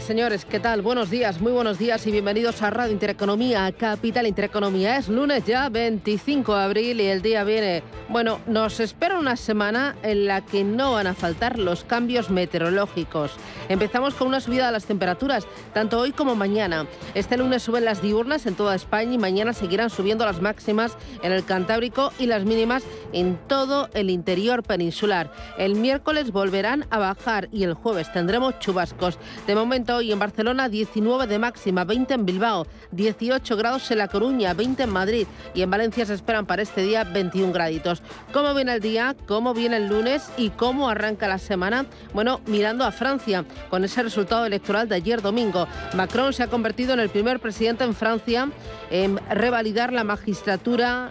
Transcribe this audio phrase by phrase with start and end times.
[0.00, 0.80] Señores, ¿qué tal?
[0.80, 4.96] Buenos días, muy buenos días y bienvenidos a Radio Intereconomía, Capital Intereconomía.
[4.96, 7.82] Es lunes ya, 25 de abril y el día viene.
[8.08, 13.32] Bueno, nos espera una semana en la que no van a faltar los cambios meteorológicos.
[13.68, 16.86] Empezamos con una subida de las temperaturas, tanto hoy como mañana.
[17.14, 21.32] Este lunes suben las diurnas en toda España y mañana seguirán subiendo las máximas en
[21.32, 25.32] el Cantábrico y las mínimas en todo el interior peninsular.
[25.58, 29.18] El miércoles volverán a bajar y el jueves tendremos chubascos.
[29.46, 34.08] De momento hoy en Barcelona 19 de máxima, 20 en Bilbao, 18 grados en La
[34.08, 38.02] Coruña, 20 en Madrid y en Valencia se esperan para este día 21 graditos.
[38.32, 39.16] ¿Cómo viene el día?
[39.26, 40.30] ¿Cómo viene el lunes?
[40.36, 41.86] ¿Y cómo arranca la semana?
[42.14, 45.66] Bueno, mirando a Francia, con ese resultado electoral de ayer domingo.
[45.94, 48.48] Macron se ha convertido en el primer presidente en Francia
[48.90, 51.10] en revalidar la magistratura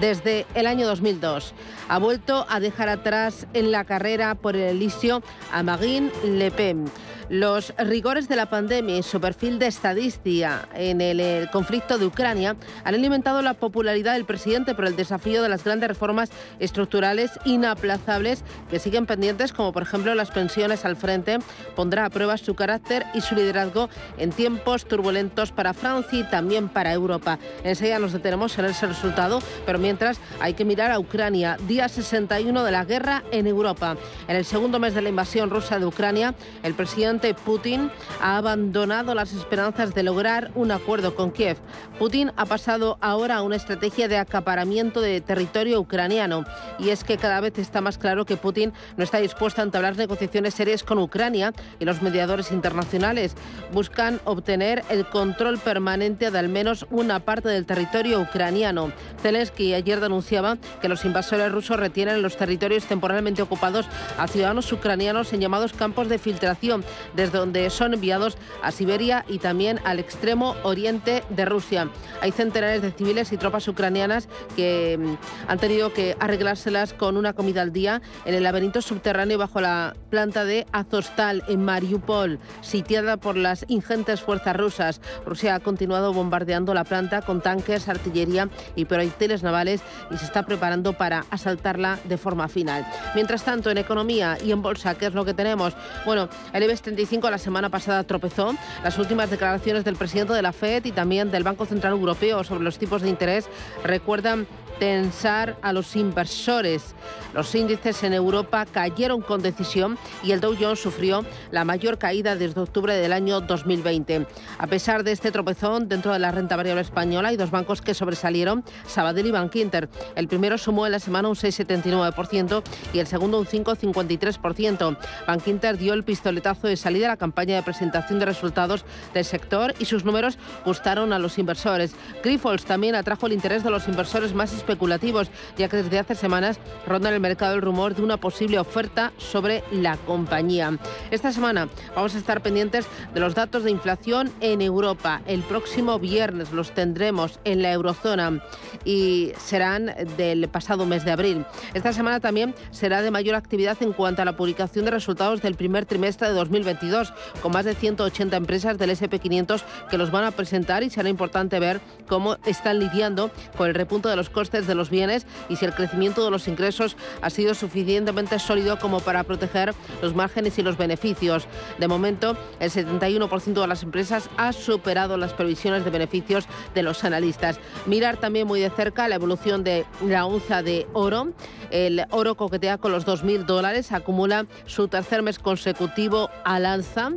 [0.00, 1.54] desde el año 2002.
[1.88, 6.84] Ha vuelto a dejar atrás en la carrera por el Elíseo a Marine Le Pen.
[7.28, 12.56] Los rigores de la pandemia y su perfil de estadística en el, conflicto de Ucrania
[12.84, 18.44] han alimentado la popularidad del presidente por el desafío de las grandes reformas estructurales inaplazables
[18.70, 21.38] que siguen pendientes, como por ejemplo las pensiones al frente,
[21.76, 26.70] pondrá a prueba su carácter y su liderazgo en tiempos turbulentos para Francia y también
[26.70, 27.38] para Europa.
[27.62, 32.64] Enseguida nos detenemos en ese resultado, pero mientras hay que mirar a Ucrania, día 61
[32.64, 33.98] de la guerra en Europa.
[34.28, 39.14] En el segundo mes de la invasión rusa de Ucrania, el presidente Putin ha abandonado
[39.14, 41.56] las esperanzas de lograr un acuerdo con Kiev.
[41.98, 46.44] Putin ha pasado ahora a una estrategia de acaparamiento de territorio ucraniano.
[46.78, 49.96] Y es que cada vez está más claro que Putin no está dispuesto a entablar
[49.96, 53.34] negociaciones serias con Ucrania y los mediadores internacionales
[53.72, 58.92] buscan obtener el control permanente de al menos una parte del territorio ucraniano.
[59.20, 63.86] Zelensky ayer denunciaba que los invasores rusos retienen los territorios temporalmente ocupados
[64.16, 69.38] a ciudadanos ucranianos en llamados campos de filtración desde donde son enviados a Siberia y
[69.38, 71.90] también al extremo oriente de Rusia.
[72.20, 75.14] Hay centenares de civiles y tropas ucranianas que mm,
[75.50, 79.94] han tenido que arreglárselas con una comida al día en el laberinto subterráneo bajo la
[80.10, 85.00] planta de Azostal en Mariupol, sitiada por las ingentes fuerzas rusas.
[85.24, 90.44] Rusia ha continuado bombardeando la planta con tanques, artillería y proyectiles navales y se está
[90.44, 92.86] preparando para asaltarla de forma final.
[93.14, 95.74] Mientras tanto, en economía y en bolsa, ¿qué es lo que tenemos?
[96.04, 96.82] Bueno, el IBEX
[97.30, 98.56] la semana pasada tropezó.
[98.82, 102.64] Las últimas declaraciones del presidente de la FED y también del Banco Central Europeo sobre
[102.64, 103.48] los tipos de interés
[103.84, 104.48] recuerdan
[104.78, 106.94] tensar a los inversores.
[107.34, 112.36] Los índices en Europa cayeron con decisión y el Dow Jones sufrió la mayor caída
[112.36, 114.26] desde octubre del año 2020.
[114.58, 117.94] A pesar de este tropezón dentro de la renta variable española, hay dos bancos que
[117.94, 119.88] sobresalieron, Sabadell y Bankinter.
[120.16, 122.62] El primero sumó en la semana un 6,79%
[122.92, 124.98] y el segundo un 5,53%.
[125.26, 129.74] Bankinter dio el pistoletazo de salida a la campaña de presentación de resultados del sector
[129.78, 131.94] y sus números gustaron a los inversores.
[132.22, 136.60] Grifols también atrajo el interés de los inversores más especulativos, ya que desde hace semanas
[136.86, 140.78] ronda en el mercado el rumor de una posible oferta sobre la compañía.
[141.10, 145.22] Esta semana vamos a estar pendientes de los datos de inflación en Europa.
[145.26, 148.42] El próximo viernes los tendremos en la eurozona
[148.84, 151.44] y serán del pasado mes de abril.
[151.74, 155.54] Esta semana también será de mayor actividad en cuanto a la publicación de resultados del
[155.54, 157.12] primer trimestre de 2022,
[157.42, 161.58] con más de 180 empresas del SP500 que los van a presentar y será importante
[161.58, 165.64] ver cómo están lidiando con el repunto de los costes de los bienes y si
[165.64, 170.62] el crecimiento de los ingresos ha sido suficientemente sólido como para proteger los márgenes y
[170.62, 171.46] los beneficios.
[171.78, 177.04] De momento, el 71% de las empresas ha superado las previsiones de beneficios de los
[177.04, 177.60] analistas.
[177.86, 181.32] Mirar también muy de cerca la evolución de la onza de oro.
[181.70, 187.12] El oro coquetea con los 2.000 dólares, acumula su tercer mes consecutivo al alza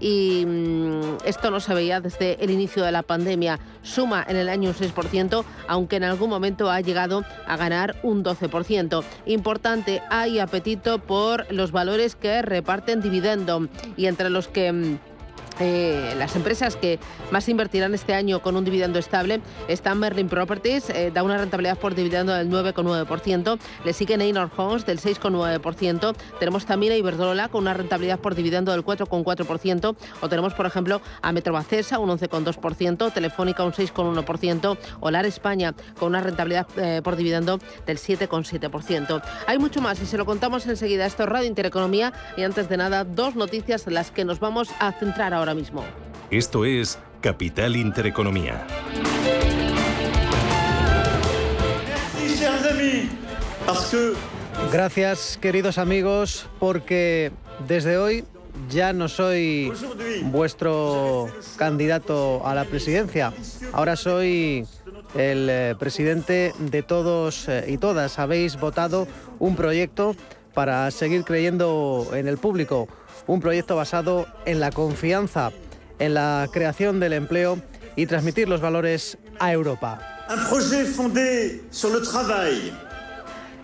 [0.00, 3.58] y mm, esto no se veía desde el inicio de la pandemia.
[3.82, 8.24] Suma en el año un 6%, aunque en algún momento ha llegado a ganar un
[8.24, 9.02] 12%.
[9.26, 14.98] Importante, hay apetito por los valores que reparten dividendo y entre los que mm,
[15.60, 16.98] eh, las empresas que
[17.30, 21.78] más invertirán este año con un dividendo estable están Merlin Properties, eh, da una rentabilidad
[21.78, 27.62] por dividendo del 9,9%, le sigue Neynor Homes del 6,9%, tenemos también a Iberdrola con
[27.62, 33.64] una rentabilidad por dividendo del 4,4%, o tenemos por ejemplo a Metrobacesa un 11,2%, Telefónica
[33.64, 39.22] un 6,1%, Olar España con una rentabilidad eh, por dividendo del 7,7%.
[39.46, 41.06] Hay mucho más y se lo contamos enseguida.
[41.06, 44.70] Esto es Radio Intereconomía y antes de nada dos noticias en las que nos vamos
[44.80, 45.84] a centrar ahora ahora mismo.
[46.30, 48.66] Esto es Capital Intereconomía.
[54.72, 57.30] Gracias, queridos amigos, porque
[57.68, 58.24] desde hoy
[58.70, 59.70] ya no soy
[60.24, 63.34] vuestro candidato a la presidencia.
[63.72, 64.66] Ahora soy
[65.14, 68.18] el eh, presidente de todos eh, y todas.
[68.18, 69.06] Habéis votado
[69.38, 70.16] un proyecto
[70.54, 72.88] para seguir creyendo en el público
[73.26, 75.52] un proyecto basado en la confianza,
[75.98, 77.58] en la creación del empleo
[77.96, 80.00] y transmitir los valores a Europa.
[80.30, 82.72] Un projet fondé sur le travail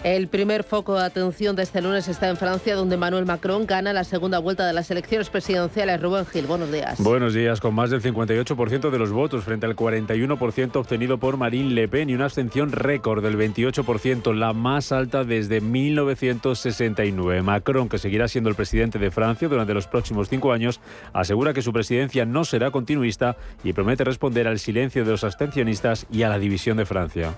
[0.02, 3.92] el primer foco de atención de este lunes está en Francia, donde Emmanuel Macron gana
[3.92, 6.00] la segunda vuelta de las elecciones presidenciales.
[6.00, 6.98] Rubén Gil, buenos días.
[7.02, 11.70] Buenos días, con más del 58% de los votos frente al 41% obtenido por Marine
[11.70, 17.42] Le Pen y una abstención récord del 28%, la más alta desde 1969.
[17.42, 20.80] Macron, que seguirá siendo el presidente de Francia durante los próximos cinco años,
[21.12, 26.06] asegura que su presidencia no será continuista y promete responder al silencio de los abstencionistas
[26.10, 27.34] y a la división de Francia.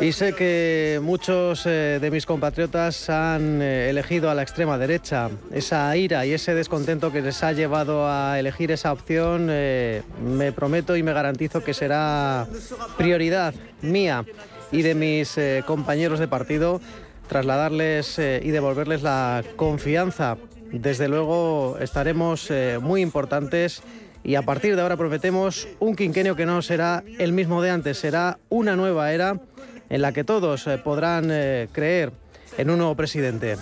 [0.00, 5.30] Y sé que muchos eh, de mis compatriotas han eh, elegido a la extrema derecha.
[5.52, 10.52] Esa ira y ese descontento que les ha llevado a elegir esa opción, eh, me
[10.52, 12.46] prometo y me garantizo que será
[12.96, 13.52] prioridad
[13.82, 14.24] mía
[14.70, 16.80] y de mis compañeros de partido
[17.28, 20.36] trasladarles y devolverles la confianza.
[20.72, 22.50] Desde luego estaremos
[22.80, 23.82] muy importantes
[24.24, 27.98] y a partir de ahora prometemos un quinquenio que no será el mismo de antes,
[27.98, 29.38] será una nueva era
[29.90, 32.10] en la que todos eh, podrán eh, creer
[32.56, 33.56] en un nuevo presidente.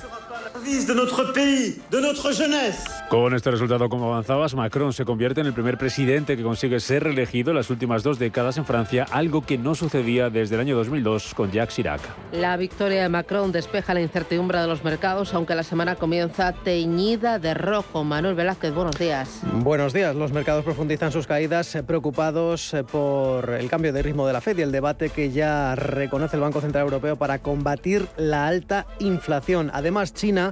[3.08, 7.04] Con este resultado, como avanzabas, Macron se convierte en el primer presidente que consigue ser
[7.04, 10.76] reelegido en las últimas dos décadas en Francia, algo que no sucedía desde el año
[10.76, 12.00] 2002 con Jacques Chirac.
[12.32, 17.38] La victoria de Macron despeja la incertidumbre de los mercados, aunque la semana comienza teñida
[17.38, 18.04] de rojo.
[18.04, 19.40] Manuel Velázquez, buenos días.
[19.54, 20.14] Buenos días.
[20.14, 24.40] Los mercados profundizan sus caídas, eh, preocupados eh, por el cambio de ritmo de la
[24.40, 28.86] Fed y el debate que ya reconoce el Banco Central Europeo para combatir la alta
[29.00, 29.70] inflación.
[29.74, 30.51] Además, China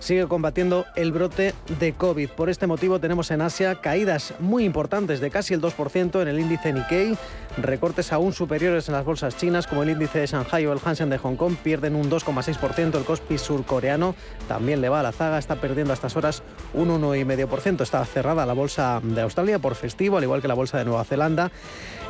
[0.00, 2.30] sigue combatiendo el brote de COVID.
[2.30, 6.40] Por este motivo tenemos en Asia caídas muy importantes de casi el 2% en el
[6.40, 7.16] índice Nikkei,
[7.56, 11.10] recortes aún superiores en las bolsas chinas como el índice de Shanghai o el Hansen
[11.10, 14.14] de Hong Kong, pierden un 2,6%, el Kospi surcoreano
[14.48, 16.42] también le va a la zaga, está perdiendo a estas horas
[16.74, 17.82] un 1,5%.
[17.82, 21.04] Está cerrada la bolsa de Australia por festivo, al igual que la bolsa de Nueva
[21.04, 21.50] Zelanda.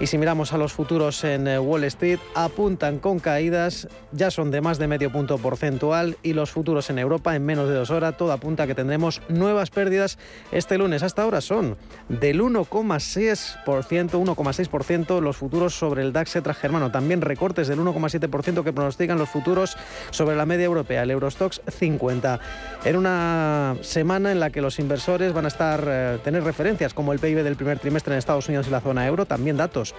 [0.00, 4.50] Y si miramos a los futuros en eh, Wall Street, apuntan con caídas, ya son
[4.50, 7.90] de más de medio punto porcentual y los futuros en Europa en menos de dos
[7.90, 10.18] horas, todo apunta a que tendremos nuevas pérdidas
[10.52, 11.02] este lunes.
[11.02, 11.76] Hasta ahora son
[12.08, 18.72] del 1,6%, 1,6% los futuros sobre el DAX etra germano, también recortes del 1,7% que
[18.72, 19.76] pronostican los futuros
[20.10, 22.40] sobre la media europea, el Eurostox 50.
[22.84, 27.12] En una semana en la que los inversores van a estar eh, tener referencias como
[27.12, 29.94] el PIB del primer trimestre en Estados Unidos y la zona euro, también datos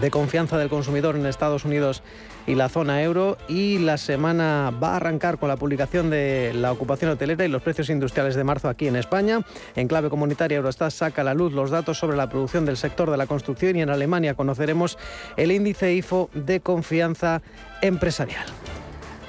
[0.00, 2.02] de confianza del consumidor en Estados Unidos
[2.46, 6.72] y la zona euro y la semana va a arrancar con la publicación de la
[6.72, 9.40] ocupación hotelera y los precios industriales de marzo aquí en España.
[9.76, 13.10] En clave comunitaria Eurostat saca a la luz los datos sobre la producción del sector
[13.10, 14.98] de la construcción y en Alemania conoceremos
[15.36, 17.42] el índice IFO de confianza
[17.82, 18.44] empresarial.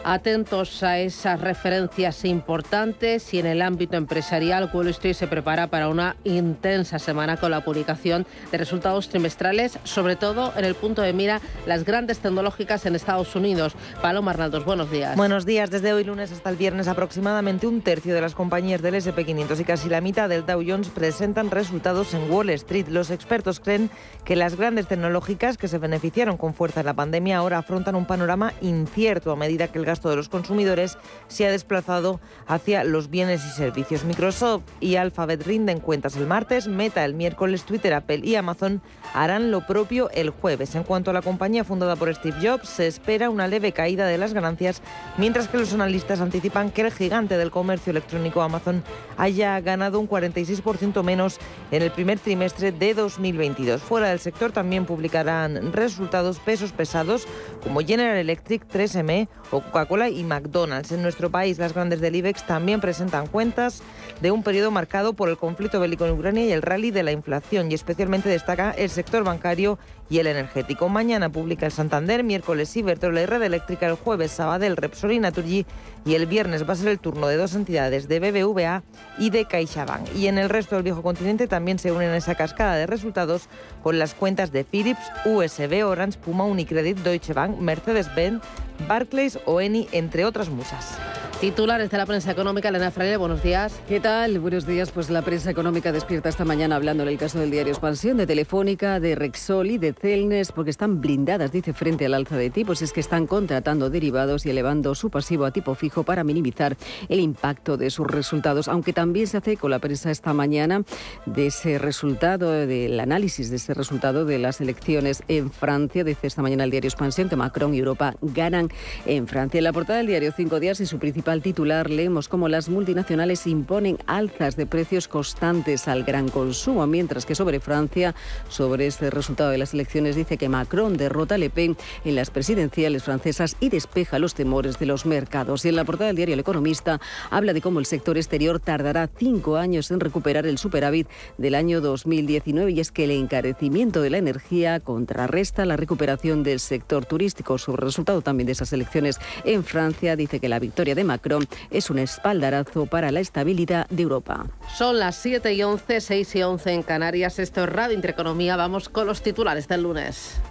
[0.08, 5.90] Atentos a esas referencias importantes y en el ámbito empresarial, Wall Street se prepara para
[5.90, 11.12] una intensa semana con la publicación de resultados trimestrales, sobre todo en el punto de
[11.12, 13.74] mira las grandes tecnológicas en Estados Unidos.
[14.00, 15.16] Paloma Arnaldos, buenos días.
[15.18, 15.72] Buenos días.
[15.72, 19.64] Desde hoy lunes hasta el viernes aproximadamente un tercio de las compañías del SP500 y
[19.64, 22.90] casi la mitad del Dow Jones presentan resultados en Wall Street.
[22.90, 23.90] Los expertos creen
[24.24, 28.06] que las grandes tecnológicas que se beneficiaron con fuerza en la pandemia ahora afrontan un
[28.06, 30.98] panorama incierto a medida que el gasto de los consumidores
[31.28, 34.04] se ha desplazado hacia los bienes y servicios.
[34.04, 38.82] Microsoft y Alphabet rinden cuentas el martes, Meta el miércoles, Twitter, Apple y Amazon
[39.14, 40.76] harán lo propio el jueves.
[40.76, 44.18] En cuanto a la compañía fundada por Steve Jobs, se espera una leve caída de
[44.18, 44.82] las ganancias,
[45.18, 48.84] mientras que los analistas anticipan que el gigante del comercio electrónico Amazon
[49.18, 51.40] haya ganado un 46% menos
[51.72, 53.82] en el primer trimestre de 2022.
[53.82, 57.28] Fuera del sector también publicarán resultados pesos pesados
[57.64, 60.92] como General Electric, 3M o Y McDonald's.
[60.92, 63.82] En nuestro país, las grandes del IBEX también presentan cuentas.
[64.22, 67.12] De un periodo marcado por el conflicto bélico en Ucrania y el rally de la
[67.12, 69.78] inflación, y especialmente destaca el sector bancario
[70.10, 70.90] y el energético.
[70.90, 75.66] Mañana publica el Santander, miércoles Iberdrola Red Eléctrica, el jueves Sabadell, Repsol y Naturgy
[76.06, 78.84] y el viernes va a ser el turno de dos entidades de BBVA
[79.18, 80.16] y de CaixaBank.
[80.16, 83.50] Y en el resto del viejo continente también se unen a esa cascada de resultados
[83.82, 88.44] con las cuentas de Philips, USB, Orange, Puma, Unicredit, Deutsche Bank, Mercedes-Benz,
[88.88, 90.98] Barclays o Eni, entre otras muchas.
[91.42, 93.78] Titulares de la prensa económica, Elena Fraile, buenos días.
[93.90, 94.40] ¿Qué tal?
[94.40, 94.92] Buenos días.
[94.92, 98.26] Pues la prensa económica despierta esta mañana hablando en el caso del diario Expansión, de
[98.26, 102.82] Telefónica, de Rexol y de Celnes, porque están blindadas, dice, frente al alza de tipos.
[102.82, 106.78] Es que están contratando derivados y elevando su pasivo a tipo fijo para minimizar
[107.10, 110.84] el impacto de sus resultados, aunque también se hace con la prensa esta mañana
[111.26, 116.06] de ese resultado, del análisis de ese resultado de las elecciones en Francia.
[116.06, 118.70] Dice esta mañana el diario Expansión que Macron y Europa ganan
[119.06, 119.58] en Francia.
[119.58, 122.70] En la portada del diario Cinco Días y su principal al titular leemos cómo las
[122.70, 128.16] multinacionales imponen alzas de precios constantes al gran consumo, mientras que sobre Francia,
[128.50, 132.30] sobre este resultado de las elecciones, dice que Macron derrota a Le Pen en las
[132.30, 135.66] presidenciales francesas y despeja los temores de los mercados.
[135.66, 139.10] Y en la portada del diario El Economista habla de cómo el sector exterior tardará
[139.18, 144.10] cinco años en recuperar el superávit del año 2019 y es que el encarecimiento de
[144.10, 147.58] la energía contrarresta la recuperación del sector turístico.
[147.58, 151.15] Sobre el resultado también de esas elecciones en Francia dice que la victoria de Macron
[151.16, 154.48] Macron es un espaldarazo para la estabilidad de Europa.
[154.76, 157.40] Son las 7 y 11, 6 y 11 en Canarias.
[157.40, 158.58] Esto es Radio Intereconomía.
[158.58, 160.42] Vamos con los titulares del lunes.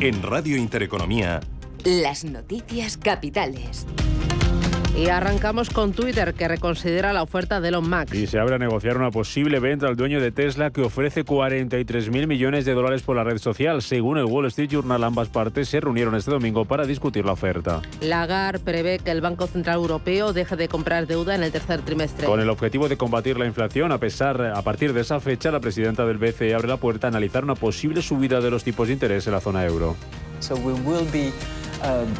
[0.00, 1.40] En Radio Intereconomía.
[1.84, 3.86] Las noticias capitales.
[4.94, 8.14] Y arrancamos con Twitter, que reconsidera la oferta de Elon Musk.
[8.14, 12.10] Y se abre a negociar una posible venta al dueño de Tesla que ofrece 43
[12.10, 13.80] mil millones de dólares por la red social.
[13.80, 17.80] Según el Wall Street Journal, ambas partes se reunieron este domingo para discutir la oferta.
[18.02, 22.26] Lagarde prevé que el Banco Central Europeo deje de comprar deuda en el tercer trimestre.
[22.26, 25.60] Con el objetivo de combatir la inflación, a pesar, a partir de esa fecha, la
[25.60, 28.92] presidenta del BCE abre la puerta a analizar una posible subida de los tipos de
[28.92, 29.96] interés en la zona euro.
[30.50, 31.61] Um,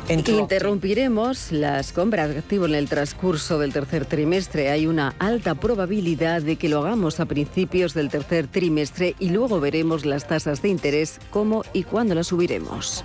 [0.08, 4.70] Interrumpiremos las compras de activo en el transcurso del tercer trimestre.
[4.70, 9.60] Hay una alta probabilidad de que lo hagamos a principios del tercer trimestre y luego
[9.60, 13.04] veremos las tasas de interés, cómo y cuándo las subiremos.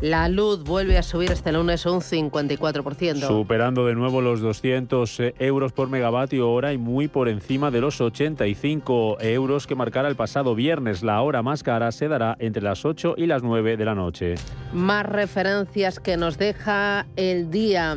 [0.00, 3.26] La luz vuelve a subir este lunes un 54%.
[3.26, 7.80] Superando de nuevo los 200 eh, euros por megavatio hora y muy por encima de
[7.80, 11.02] los 85 euros que marcara el pasado viernes.
[11.02, 14.36] La hora más cara se dará entre las 8 y las 9 de la noche.
[14.72, 17.96] Más referencias que nos deja el día.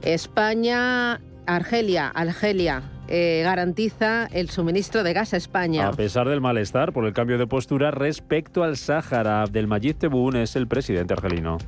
[0.00, 5.88] España, Argelia, Argelia, eh, garantiza el suministro de gas a España.
[5.88, 10.56] A pesar del malestar por el cambio de postura respecto al Sáhara, Abdelmajid Tebboune es
[10.56, 11.58] el presidente argelino.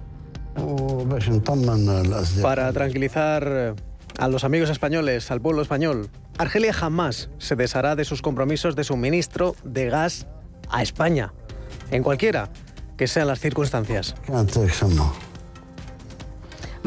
[2.43, 3.75] Para tranquilizar
[4.19, 8.85] a los amigos españoles, al pueblo español, Argelia jamás se deshará de sus compromisos de
[8.85, 10.27] suministro de gas
[10.71, 11.33] a España,
[11.91, 12.51] en cualquiera
[12.97, 14.15] que sean las circunstancias.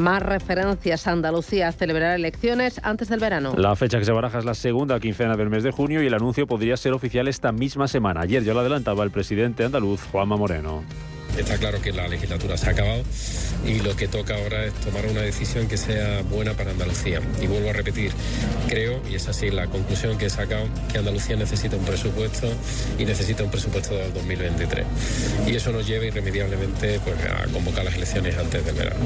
[0.01, 1.05] Más referencias.
[1.05, 3.53] Andalucía celebrar elecciones antes del verano.
[3.55, 6.13] La fecha que se baraja es la segunda quincena del mes de junio y el
[6.15, 8.21] anuncio podría ser oficial esta misma semana.
[8.21, 10.83] Ayer ya lo adelantaba el presidente andaluz, Juanma Moreno.
[11.37, 13.03] Está claro que la legislatura se ha acabado
[13.65, 17.21] y lo que toca ahora es tomar una decisión que sea buena para Andalucía.
[17.39, 18.11] Y vuelvo a repetir,
[18.67, 22.47] creo, y es así la conclusión que he sacado, que Andalucía necesita un presupuesto
[22.97, 24.85] y necesita un presupuesto del 2023.
[25.47, 29.05] Y eso nos lleva irremediablemente pues, a convocar las elecciones antes del verano.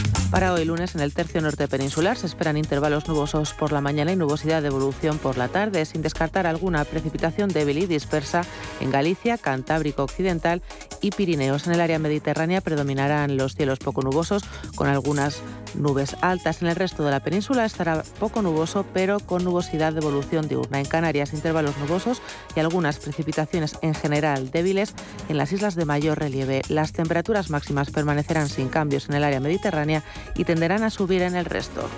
[0.31, 4.13] Para hoy lunes en el tercio norte peninsular se esperan intervalos nubosos por la mañana
[4.13, 8.45] y nubosidad de evolución por la tarde, sin descartar alguna precipitación débil y dispersa
[8.79, 10.61] en Galicia, Cantábrico Occidental
[11.01, 11.67] y Pirineos.
[11.67, 14.43] En el área mediterránea predominarán los cielos poco nubosos
[14.75, 15.41] con algunas
[15.75, 16.61] nubes altas.
[16.61, 20.79] En el resto de la península estará poco nuboso pero con nubosidad de evolución diurna.
[20.79, 22.21] En Canarias intervalos nubosos
[22.55, 24.93] y algunas precipitaciones en general débiles
[25.27, 26.61] en las islas de mayor relieve.
[26.69, 30.03] Las temperaturas máximas permanecerán sin cambios en el área mediterránea
[30.35, 31.89] y tenderán a subir en el resto.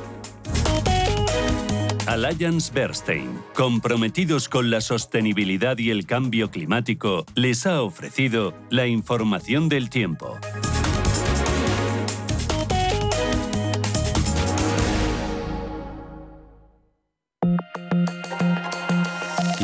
[2.06, 9.70] Alliance Bernstein, comprometidos con la sostenibilidad y el cambio climático, les ha ofrecido la información
[9.70, 10.38] del tiempo.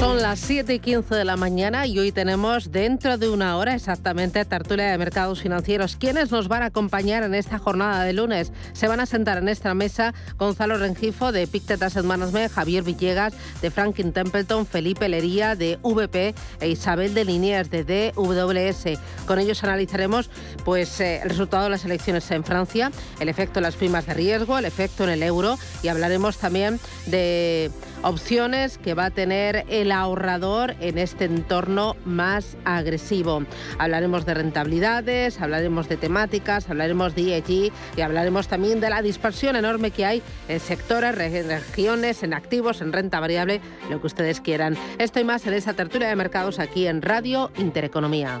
[0.00, 3.74] Son las 7 y 15 de la mañana y hoy tenemos dentro de una hora
[3.74, 5.96] exactamente tertulia de mercados financieros.
[5.96, 8.50] ¿Quiénes nos van a acompañar en esta jornada de lunes?
[8.72, 13.34] Se van a sentar en esta mesa Gonzalo Rengifo de Pictet Asset Management, Javier Villegas
[13.60, 18.98] de Franklin Templeton, Felipe Lería de VP e Isabel de Liniers de DWS.
[19.26, 20.30] Con ellos analizaremos
[20.64, 22.90] pues, eh, el resultado de las elecciones en Francia,
[23.20, 26.80] el efecto en las primas de riesgo, el efecto en el euro y hablaremos también
[27.04, 27.70] de
[28.02, 33.44] opciones que va a tener el ahorrador en este entorno más agresivo.
[33.78, 39.56] Hablaremos de rentabilidades, hablaremos de temáticas, hablaremos de ESG y hablaremos también de la dispersión
[39.56, 44.76] enorme que hay en sectores, regiones, en activos, en renta variable, lo que ustedes quieran.
[44.98, 48.40] Esto y más en esta tertulia de mercados aquí en Radio Intereconomía.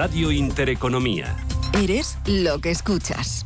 [0.00, 1.36] Radio Intereconomía.
[1.72, 3.44] Eres lo que escuchas.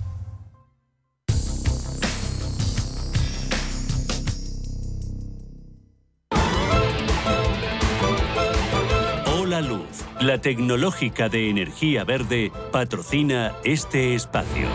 [9.34, 14.68] Hola Luz, la tecnológica de energía verde, patrocina este espacio.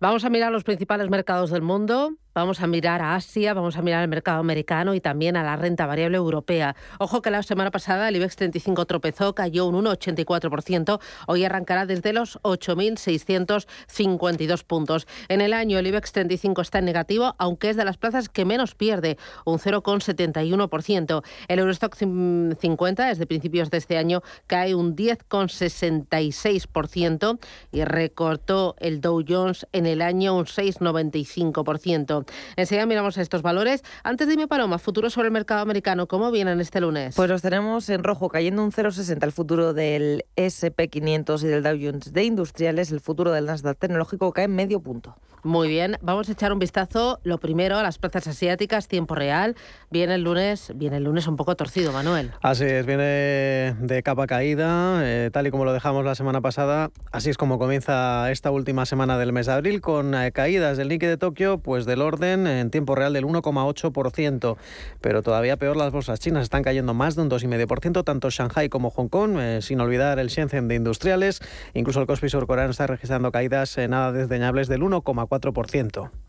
[0.00, 2.16] Vamos a mirar los principales mercados del mundo.
[2.36, 5.56] Vamos a mirar a Asia, vamos a mirar al mercado americano y también a la
[5.56, 6.76] renta variable europea.
[6.98, 11.00] Ojo que la semana pasada el IBEX 35 tropezó, cayó un 1,84%.
[11.28, 15.06] Hoy arrancará desde los 8.652 puntos.
[15.28, 18.44] En el año el IBEX 35 está en negativo, aunque es de las plazas que
[18.44, 21.24] menos pierde, un 0,71%.
[21.48, 27.38] El Eurostock 50 desde principios de este año cae un 10,66%
[27.72, 32.25] y recortó el Dow Jones en el año un 6,95%.
[32.56, 33.82] Enseguida miramos estos valores.
[34.04, 37.14] Antes dime, Paloma, futuro sobre el mercado americano, ¿cómo vienen este lunes?
[37.14, 41.78] Pues los tenemos en rojo, cayendo un 0,60 el futuro del SP500 y del Dow
[41.80, 42.90] Jones de industriales.
[42.92, 45.16] El futuro del Nasdaq tecnológico cae en medio punto.
[45.46, 49.54] Muy bien, vamos a echar un vistazo, lo primero, a las plazas asiáticas, tiempo real.
[49.92, 52.32] Viene el lunes, viene el lunes un poco torcido, Manuel.
[52.42, 56.90] Así es, viene de capa caída, eh, tal y como lo dejamos la semana pasada.
[57.12, 60.88] Así es como comienza esta última semana del mes de abril, con eh, caídas del
[60.88, 62.15] Nikkei de Tokio, pues del orden
[62.46, 64.56] en tiempo real del 1,8%.
[65.00, 68.90] Pero todavía peor, las bolsas chinas están cayendo más de un 2,5%, tanto Shanghai como
[68.90, 71.40] Hong Kong, eh, sin olvidar el Shenzhen de industriales.
[71.74, 76.25] Incluso el Kospi surcoreano está registrando caídas nada desdeñables del 1,4%.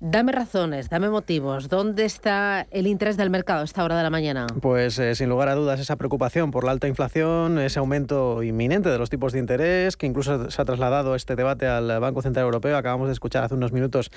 [0.00, 1.68] Dame razones, dame motivos.
[1.68, 4.46] ¿Dónde está el interés del mercado a esta hora de la mañana?
[4.62, 8.90] Pues eh, sin lugar a dudas esa preocupación por la alta inflación, ese aumento inminente
[8.90, 12.44] de los tipos de interés, que incluso se ha trasladado este debate al Banco Central
[12.44, 12.76] Europeo.
[12.76, 14.12] Acabamos de escuchar hace unos minutos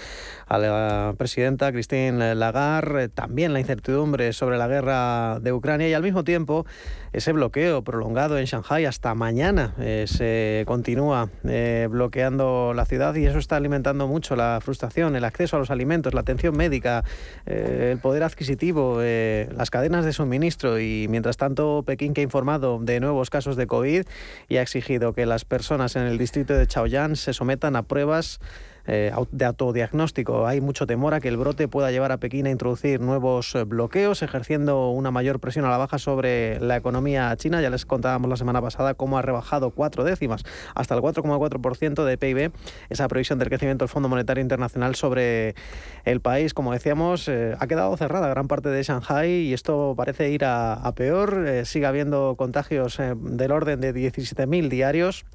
[0.45, 6.03] a la presidenta Christine Lagarde, también la incertidumbre sobre la guerra de Ucrania y al
[6.03, 6.63] mismo tiempo
[7.11, 9.73] ese bloqueo prolongado en Shanghai hasta mañana.
[9.79, 15.25] Eh, se continúa eh, bloqueando la ciudad y eso está alimentando mucho la frustración, el
[15.25, 17.03] acceso a los alimentos, la atención médica,
[17.45, 22.79] eh, el poder adquisitivo, las cadenas de suministro y mientras tanto Pekín que ha informado
[22.79, 24.05] de nuevos casos de COVID
[24.49, 28.39] y ha exigido que las personas en el distrito de Chaoyang se sometan a pruebas
[28.87, 30.47] eh, de autodiagnóstico.
[30.47, 33.63] Hay mucho temor a que el brote pueda llevar a Pekín a introducir nuevos eh,
[33.63, 37.61] bloqueos, ejerciendo una mayor presión a la baja sobre la economía china.
[37.61, 40.43] Ya les contábamos la semana pasada cómo ha rebajado cuatro décimas
[40.75, 42.51] hasta el 4,4% de PIB
[42.89, 45.55] esa previsión del crecimiento del Fondo Monetario Internacional sobre
[46.03, 46.53] el país.
[46.53, 50.91] Como decíamos, eh, ha quedado cerrada gran parte de Shanghai y esto parece ir a,
[50.95, 51.65] peor.
[51.65, 55.25] sigue habiendo contagios del orden de 17.000 diarios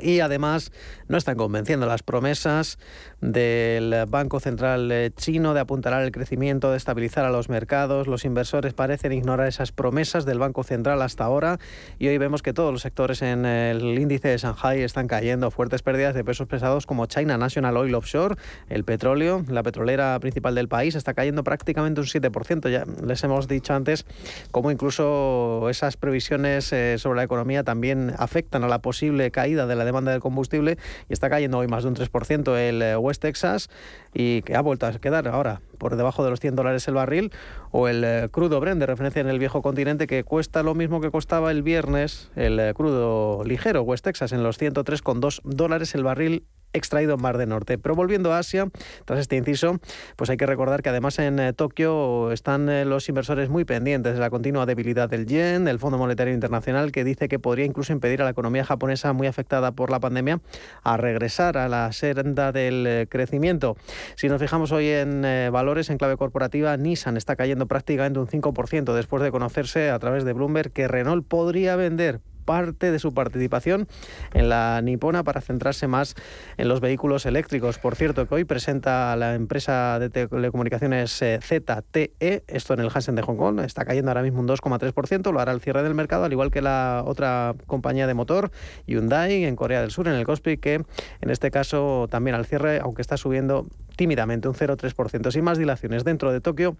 [0.00, 0.72] y además
[1.08, 2.78] no están convenciendo las promesas
[3.20, 8.06] del Banco Central eh, chino de apuntalar el crecimiento, de estabilizar a los mercados.
[8.06, 11.58] Los inversores parecen ignorar esas promesas del Banco Central hasta ahora
[11.98, 15.50] y hoy vemos que todos los sectores en el índice de Shanghai están cayendo.
[15.50, 18.36] Fuertes pérdidas de pesos pesados como China National Oil Offshore,
[18.70, 22.70] el petróleo, la petrolera principal del país, está cayendo prácticamente un 7%.
[22.70, 24.06] Ya les hemos dicho antes
[24.50, 29.76] cómo incluso esas previsiones eh, sobre la economía también afectan a la posible caída de
[29.76, 33.22] la demanda del combustible y está cayendo hoy más de un 3% el eh, West
[33.22, 33.70] Texas.
[34.14, 37.32] Y que ha vuelto a quedar ahora por debajo de los 100 dólares el barril
[37.70, 41.00] o el eh, crudo Brent de referencia en el viejo continente que cuesta lo mismo
[41.00, 46.04] que costaba el viernes el eh, crudo ligero West Texas en los 103,2 dólares el
[46.04, 47.78] barril extraído Mar de Norte.
[47.78, 48.68] Pero volviendo a Asia,
[49.04, 49.78] tras este inciso,
[50.16, 54.14] pues hay que recordar que además en eh, Tokio están eh, los inversores muy pendientes
[54.14, 57.92] de la continua debilidad del yen, del Fondo Monetario Internacional, que dice que podría incluso
[57.92, 60.40] impedir a la economía japonesa muy afectada por la pandemia
[60.82, 63.76] a regresar a la senda del eh, crecimiento.
[64.16, 68.94] Si nos fijamos hoy en valores en clave corporativa, Nissan está cayendo prácticamente un 5%
[68.94, 73.88] después de conocerse a través de Bloomberg que Renault podría vender parte de su participación
[74.34, 76.14] en la nipona para centrarse más
[76.56, 77.78] en los vehículos eléctricos.
[77.78, 83.14] Por cierto, que hoy presenta la empresa de telecomunicaciones eh, ZTE, esto en el Hansen
[83.14, 86.24] de Hong Kong, está cayendo ahora mismo un 2,3%, lo hará al cierre del mercado,
[86.24, 88.50] al igual que la otra compañía de motor,
[88.86, 90.74] Hyundai, en Corea del Sur, en el Kospi, que
[91.20, 95.30] en este caso también al cierre, aunque está subiendo tímidamente un 0,3%.
[95.30, 96.76] Sin más dilaciones, dentro de Tokio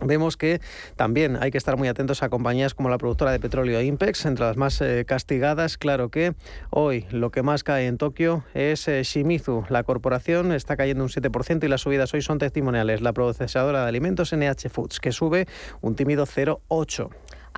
[0.00, 0.60] Vemos que
[0.96, 4.44] también hay que estar muy atentos a compañías como la productora de petróleo Impex, entre
[4.44, 5.76] las más eh, castigadas.
[5.76, 6.34] Claro que
[6.70, 9.64] hoy lo que más cae en Tokio es eh, Shimizu.
[9.68, 13.00] La corporación está cayendo un 7% y las subidas hoy son testimoniales.
[13.00, 15.46] La procesadora de alimentos NH Foods, que sube
[15.80, 17.10] un tímido 0,8%.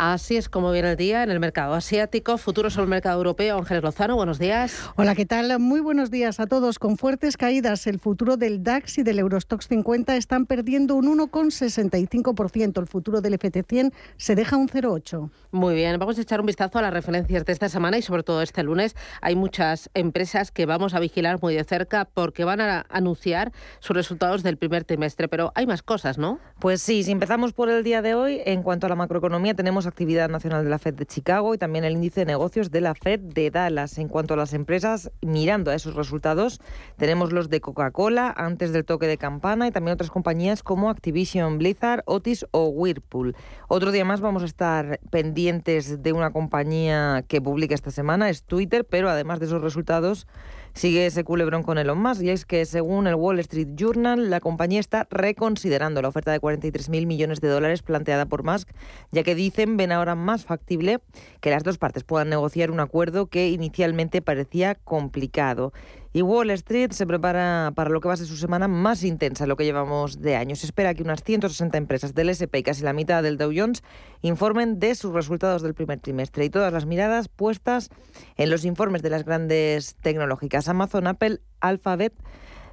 [0.02, 3.58] Así es como viene el día en el mercado asiático, futuro sobre el mercado europeo.
[3.58, 4.74] Ángeles Lozano, buenos días.
[4.96, 5.58] Hola, ¿qué tal?
[5.58, 6.78] Muy buenos días a todos.
[6.78, 12.80] Con fuertes caídas, el futuro del DAX y del Eurostox 50 están perdiendo un 1,65%.
[12.80, 15.28] El futuro del FT100 se deja un 0,8%.
[15.50, 18.22] Muy bien, vamos a echar un vistazo a las referencias de esta semana y sobre
[18.22, 18.96] todo este lunes.
[19.20, 23.94] Hay muchas empresas que vamos a vigilar muy de cerca porque van a anunciar sus
[23.94, 26.38] resultados del primer trimestre, pero hay más cosas, ¿no?
[26.58, 29.89] Pues sí, si empezamos por el día de hoy, en cuanto a la macroeconomía, tenemos
[29.90, 32.94] actividad nacional de la Fed de Chicago y también el índice de negocios de la
[32.94, 33.98] Fed de Dallas.
[33.98, 36.60] En cuanto a las empresas, mirando a esos resultados,
[36.96, 41.58] tenemos los de Coca-Cola antes del toque de campana y también otras compañías como Activision,
[41.58, 43.36] Blizzard, Otis o Whirlpool.
[43.68, 48.44] Otro día más vamos a estar pendientes de una compañía que publica esta semana, es
[48.44, 50.26] Twitter, pero además de esos resultados,
[50.74, 54.40] Sigue ese culebrón con Elon Musk y es que según el Wall Street Journal, la
[54.40, 58.70] compañía está reconsiderando la oferta de 43.000 millones de dólares planteada por Musk,
[59.10, 61.00] ya que dicen ven ahora más factible
[61.40, 65.72] que las dos partes puedan negociar un acuerdo que inicialmente parecía complicado.
[66.12, 69.46] Y Wall Street se prepara para lo que va a ser su semana más intensa,
[69.46, 70.58] lo que llevamos de años.
[70.58, 73.84] Se espera que unas 160 empresas del SP y casi la mitad del Dow Jones
[74.20, 77.90] informen de sus resultados del primer trimestre y todas las miradas puestas
[78.36, 82.12] en los informes de las grandes tecnológicas Amazon, Apple, Alphabet,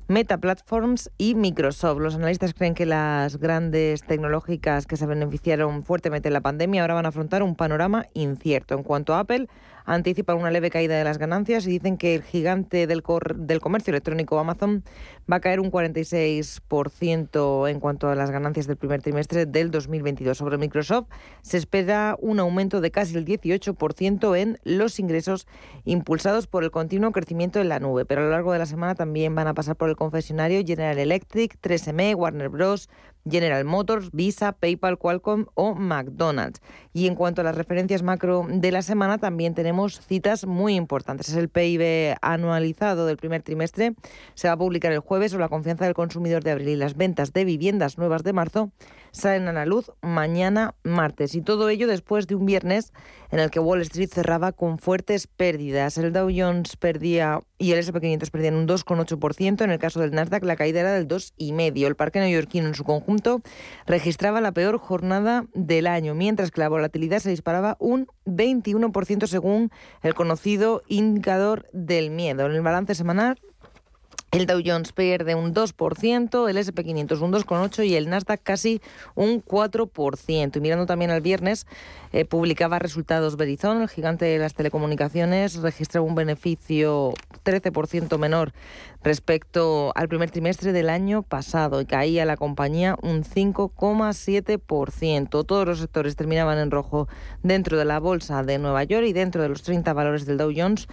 [0.10, 2.00] Meta Platforms y Microsoft.
[2.00, 6.94] Los analistas creen que las grandes tecnológicas que se beneficiaron fuertemente en la pandemia ahora
[6.94, 8.74] van a afrontar un panorama incierto.
[8.74, 9.48] En cuanto a Apple,
[9.88, 14.38] anticipan una leve caída de las ganancias y dicen que el gigante del, comercio electrónico
[14.38, 14.84] Amazon
[15.32, 20.38] va a caer un 46% en cuanto a las ganancias del primer trimestre del 2022.
[20.38, 21.08] Sobre Microsoft
[21.42, 25.48] se espera un aumento de casi el 18% en los ingresos
[25.86, 28.94] impulsados por el continuo crecimiento en la nube, pero a lo largo de la semana
[28.94, 32.90] también van a pasar por el confesionario General Electric, 3M, Warner Bros.,
[33.30, 36.62] General Motors, Visa, PayPal, Qualcomm o McDonald's.
[36.94, 41.30] Y en cuanto a las referencias macro de la semana, también tenemos citas muy importantes.
[41.30, 43.94] Es el PIB anualizado del primer trimestre.
[44.34, 46.96] Se va a publicar el jueves o la confianza del consumidor de abril y las
[46.96, 48.72] ventas de viviendas nuevas de marzo
[49.18, 51.36] salen a la luz mañana martes.
[51.36, 52.94] Y todo ello después de un viernes
[53.32, 55.98] en el que Wall Street cerraba con fuertes pérdidas.
[55.98, 59.64] El Dow Jones perdía y el SP500 perdían un 2,8%.
[59.64, 61.86] En el caso del Nasdaq la caída era del 2,5%.
[61.86, 63.42] El parque neoyorquino en su conjunto
[63.86, 69.72] registraba la peor jornada del año, mientras que la volatilidad se disparaba un 21% según
[70.04, 72.46] el conocido indicador del miedo.
[72.46, 73.38] En el balance semanal
[74.32, 78.82] el Dow Jones pierde un 2%, el SP500 un 2,8% y el Nasdaq casi
[79.16, 80.58] un 4%.
[80.58, 81.66] Y mirando también al viernes,
[82.12, 87.14] eh, publicaba resultados Verizon, el gigante de las telecomunicaciones, registraba un beneficio
[87.44, 88.52] 13% menor
[89.04, 95.46] respecto al primer trimestre del año pasado y caía la compañía un 5,7%.
[95.46, 97.08] Todos los sectores terminaban en rojo
[97.44, 100.52] dentro de la bolsa de Nueva York y dentro de los 30 valores del Dow
[100.56, 100.88] Jones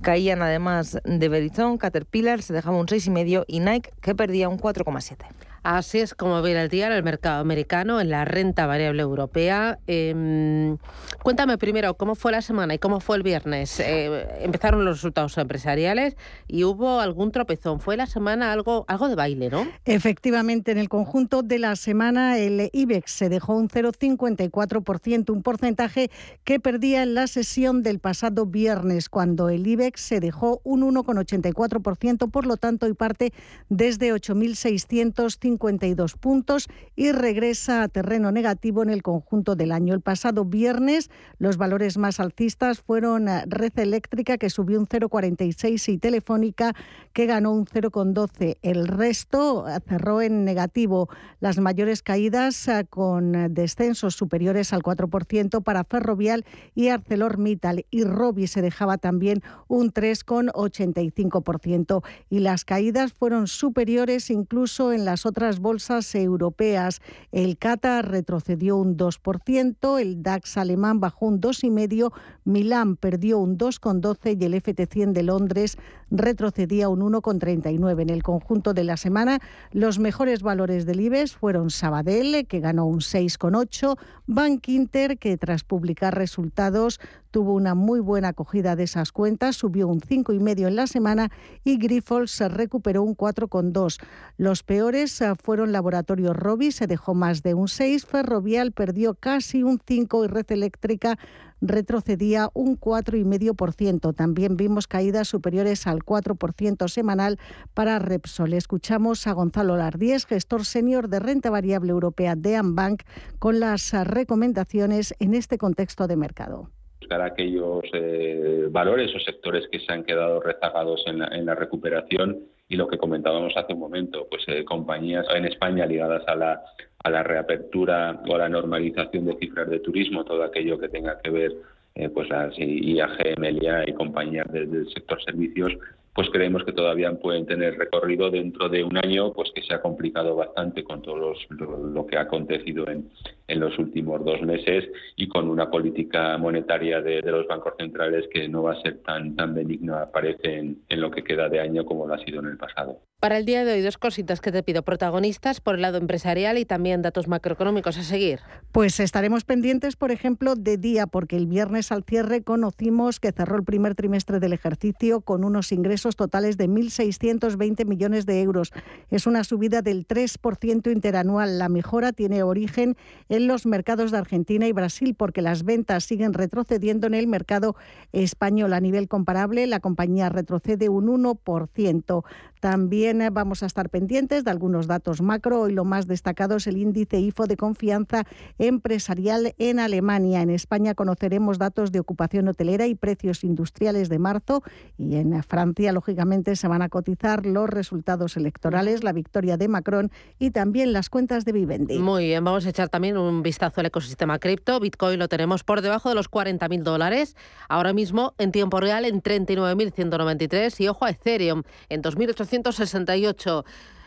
[0.00, 5.26] Caían además de Verizon, Caterpillar se dejaba un 6,5 y Nike que perdía un 4,7.
[5.70, 9.78] Así es como viene el día en el mercado americano, en la renta variable europea.
[9.86, 10.78] Em,
[11.22, 13.78] cuéntame primero cómo fue la semana y cómo fue el viernes.
[13.78, 17.80] Eh, empezaron los resultados empresariales y hubo algún tropezón.
[17.80, 19.66] Fue la semana algo, algo de baile, ¿no?
[19.84, 26.10] Efectivamente, en el conjunto de la semana el IBEX se dejó un 0,54%, un porcentaje
[26.44, 32.30] que perdía en la sesión del pasado viernes, cuando el IBEX se dejó un 1,84%,
[32.30, 33.34] por lo tanto, y parte
[33.68, 39.94] desde 8.650 52 puntos y regresa a terreno negativo en el conjunto del año.
[39.94, 45.92] El pasado viernes los valores más alcistas fueron eh, Red Eléctrica que subió un 0,46
[45.92, 46.74] y Telefónica
[47.12, 48.58] que ganó un 0,12.
[48.62, 51.08] El resto eh, cerró en negativo.
[51.40, 56.44] Las mayores caídas eh, con descensos superiores al 4% para Ferrovial
[56.74, 64.92] y ArcelorMittal y Robi se dejaba también un 3,85% y las caídas fueron superiores incluso
[64.92, 67.00] en las otras otras bolsas europeas.
[67.30, 74.36] El CATA retrocedió un 2%, el DAX alemán bajó un 2,5%, Milán perdió un 2,12%
[74.40, 75.78] y el FT100 de Londres
[76.10, 78.02] retrocedía un 1,39%.
[78.02, 79.38] En el conjunto de la semana,
[79.70, 83.96] los mejores valores del IBEX fueron Sabadell, que ganó un 6,8%,
[84.26, 86.98] Bank Inter, que tras publicar resultados
[87.38, 91.30] tuvo una muy buena acogida de esas cuentas, subió un 5,5 en la semana
[91.62, 94.00] y Grifols recuperó un 4,2.
[94.36, 99.62] Los peores eh, fueron Laboratorio Robi, se dejó más de un 6, Ferrovial perdió casi
[99.62, 101.16] un 5 y Red Eléctrica
[101.60, 104.12] retrocedía un 4,5%.
[104.16, 107.38] También vimos caídas superiores al 4% semanal
[107.72, 108.52] para Repsol.
[108.52, 113.04] Escuchamos a Gonzalo Lardíez, gestor senior de renta variable europea de Ambank,
[113.38, 119.80] con las recomendaciones en este contexto de mercado buscar aquellos eh, valores o sectores que
[119.80, 123.80] se han quedado rezagados en la, en la, recuperación y lo que comentábamos hace un
[123.80, 126.62] momento, pues eh, compañías en España ligadas a la,
[127.02, 131.18] a la reapertura o a la normalización de cifras de turismo, todo aquello que tenga
[131.20, 131.52] que ver
[131.94, 135.72] eh, pues las IAG, Melia y compañías del sector servicios,
[136.18, 139.80] pues creemos que todavía pueden tener recorrido dentro de un año, pues que se ha
[139.80, 143.08] complicado bastante con todo lo, que ha acontecido en,
[143.46, 148.48] en, los últimos dos meses y con una política monetaria de, los bancos centrales que
[148.48, 151.84] no va a ser tan, tan benigna, parece, en, en lo que queda de año
[151.84, 152.98] como lo ha sido en el pasado.
[153.20, 154.84] Para el día de hoy, dos cositas que te pido.
[154.84, 158.38] Protagonistas por el lado empresarial y también datos macroeconómicos a seguir.
[158.70, 163.56] Pues estaremos pendientes, por ejemplo, de día, porque el viernes al cierre conocimos que cerró
[163.56, 168.72] el primer trimestre del ejercicio con unos ingresos totales de 1.620 millones de euros.
[169.10, 171.58] Es una subida del 3% interanual.
[171.58, 172.96] La mejora tiene origen
[173.28, 177.76] en los mercados de Argentina y Brasil, porque las ventas siguen retrocediendo en el mercado
[178.12, 178.72] español.
[178.72, 182.24] A nivel comparable, la compañía retrocede un 1%.
[182.60, 185.68] También vamos a estar pendientes de algunos datos macro.
[185.68, 188.24] y lo más destacado es el índice IFO de confianza
[188.58, 190.42] empresarial en Alemania.
[190.42, 194.62] En España conoceremos datos de ocupación hotelera y precios industriales de marzo.
[194.96, 200.10] Y en Francia, lógicamente, se van a cotizar los resultados electorales, la victoria de Macron
[200.38, 201.98] y también las cuentas de Vivendi.
[201.98, 204.80] Muy bien, vamos a echar también un vistazo al ecosistema cripto.
[204.80, 207.36] Bitcoin lo tenemos por debajo de los 40.000 dólares.
[207.68, 210.80] Ahora mismo, en tiempo real, en 39.193.
[210.80, 213.64] Y ojo a Ethereum, en 2.800 268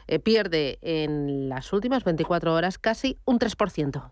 [0.08, 4.12] eh, pierde en las últimas 24 horas casi un 3%.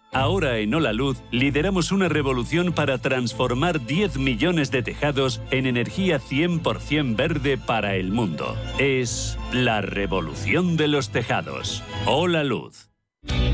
[0.13, 6.19] Ahora en Hola Luz lideramos una revolución para transformar 10 millones de tejados en energía
[6.19, 8.57] 100% verde para el mundo.
[8.77, 11.81] Es la revolución de los tejados.
[12.05, 12.89] Hola Luz.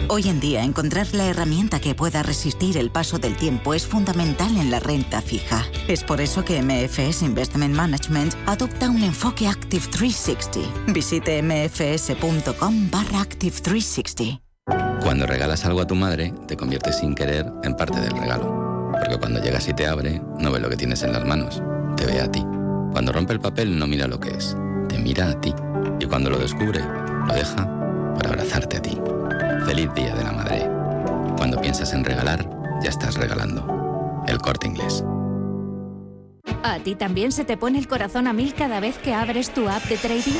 [0.07, 4.57] Hoy en día encontrar la herramienta que pueda resistir el paso del tiempo es fundamental
[4.57, 5.63] en la renta fija.
[5.87, 10.91] Es por eso que MFS Investment Management adopta un enfoque Active 360.
[10.91, 14.46] Visite mfs.com barra Active 360.
[15.01, 18.89] Cuando regalas algo a tu madre, te conviertes sin querer en parte del regalo.
[18.91, 21.61] Porque cuando llegas y te abre, no ve lo que tienes en las manos,
[21.95, 22.43] te ve a ti.
[22.91, 24.57] Cuando rompe el papel, no mira lo que es,
[24.89, 25.53] te mira a ti.
[25.99, 26.81] Y cuando lo descubre,
[27.27, 27.65] lo deja
[28.15, 28.99] para abrazarte a ti.
[29.65, 30.69] Feliz Día de la Madre.
[31.37, 32.49] Cuando piensas en regalar,
[32.83, 34.23] ya estás regalando.
[34.27, 35.03] El corte inglés.
[36.63, 39.69] ¿A ti también se te pone el corazón a mil cada vez que abres tu
[39.69, 40.39] app de trading?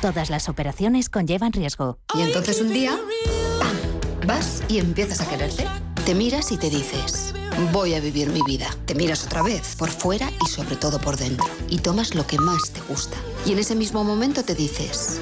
[0.00, 1.98] Todas las operaciones conllevan riesgo.
[2.14, 2.98] Y entonces un día,
[3.58, 3.76] ¡pam!
[4.26, 5.66] Vas y empiezas a quererte.
[6.06, 7.34] Te miras y te dices,
[7.72, 8.68] voy a vivir mi vida.
[8.86, 11.46] Te miras otra vez, por fuera y sobre todo por dentro.
[11.68, 13.16] Y tomas lo que más te gusta.
[13.44, 15.20] Y en ese mismo momento te dices,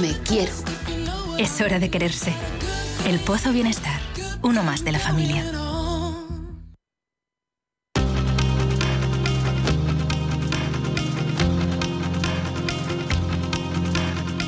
[0.00, 0.52] me quiero.
[1.38, 2.32] Es hora de quererse.
[3.06, 4.00] El Pozo Bienestar.
[4.42, 5.63] Uno más de la familia.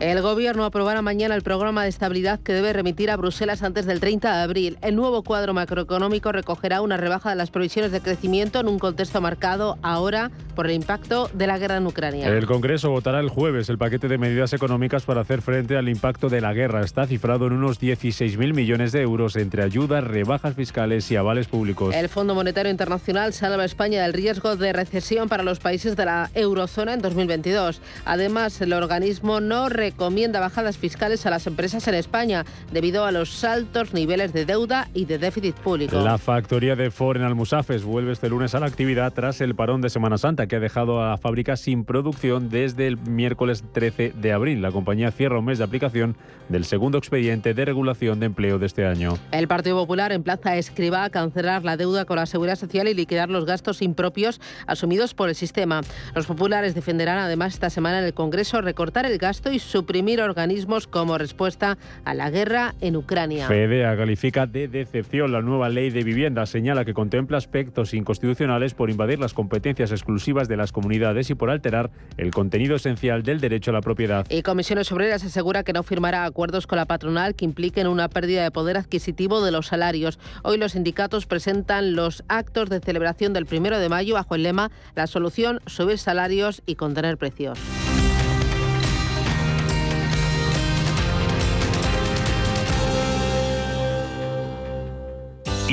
[0.00, 4.00] El Gobierno aprobará mañana el programa de estabilidad que debe remitir a Bruselas antes del
[4.00, 4.78] 30 de abril.
[4.82, 9.20] El nuevo cuadro macroeconómico recogerá una rebaja de las previsiones de crecimiento en un contexto
[9.20, 12.28] marcado ahora por el impacto de la guerra en Ucrania.
[12.28, 16.28] El Congreso votará el jueves el paquete de medidas económicas para hacer frente al impacto
[16.28, 16.82] de la guerra.
[16.82, 21.94] Está cifrado en unos 16.000 millones de euros entre ayudas, rebajas fiscales y avales públicos.
[21.94, 26.04] El Fondo Monetario Internacional salva a España del riesgo de recesión para los países de
[26.04, 27.80] la eurozona en 2022.
[28.04, 33.44] Además, el organismo no recomienda bajadas fiscales a las empresas en España debido a los
[33.44, 36.00] altos niveles de deuda y de déficit público.
[36.00, 39.82] La factoría de Ford en Almusafes vuelve este lunes a la actividad tras el parón
[39.82, 44.14] de Semana Santa que ha dejado a la fábrica sin producción desde el miércoles 13
[44.16, 44.62] de abril.
[44.62, 46.16] La compañía cierra un mes de aplicación
[46.48, 49.18] del segundo expediente de regulación de empleo de este año.
[49.32, 52.94] El Partido Popular emplaza a Escriba a cancelar la deuda con la Seguridad Social y
[52.94, 55.82] liquidar los gastos impropios asumidos por el sistema.
[56.14, 60.86] Los populares defenderán además esta semana en el Congreso recortar el gasto y suprimir organismos
[60.86, 63.48] como respuesta a la guerra en Ucrania.
[63.48, 66.46] FEDEA califica de decepción la nueva ley de vivienda.
[66.46, 71.50] Señala que contempla aspectos inconstitucionales por invadir las competencias exclusivas de las comunidades y por
[71.50, 74.24] alterar el contenido esencial del derecho a la propiedad.
[74.30, 78.44] Y Comisiones Obreras asegura que no firmará acuerdos con la patronal que impliquen una pérdida
[78.44, 80.20] de poder adquisitivo de los salarios.
[80.44, 84.70] Hoy los sindicatos presentan los actos de celebración del primero de mayo bajo el lema
[84.94, 87.58] La solución, subir salarios y contener precios.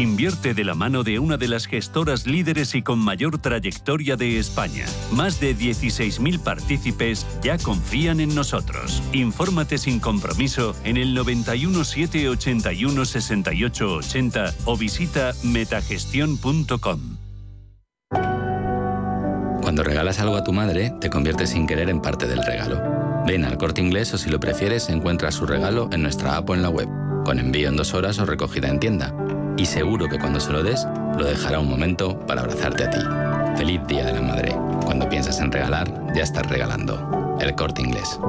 [0.02, 4.40] Invierte de la mano de una de las gestoras líderes y con mayor trayectoria de
[4.40, 4.88] España.
[5.12, 9.04] Más de 16.000 partícipes ya confían en nosotros.
[9.14, 17.18] Infórmate sin compromiso en el 91 781 68 80 o visita metagestión.com.
[19.62, 22.82] Cuando regalas algo a tu madre, te conviertes sin querer en parte del regalo.
[23.28, 26.56] Ven al corte inglés o si lo prefieres, encuentra su regalo en nuestra app o
[26.56, 26.90] en la web,
[27.24, 29.14] con envío en dos horas o recogida en tienda
[29.62, 30.88] y seguro que cuando se lo des,
[31.19, 32.97] lo dejará un momento para abrazarte a ti.
[33.56, 34.56] Feliz Día de la Madre.
[34.84, 37.38] Cuando piensas en regalar, ya estás regalando.
[37.39, 38.19] El corte inglés.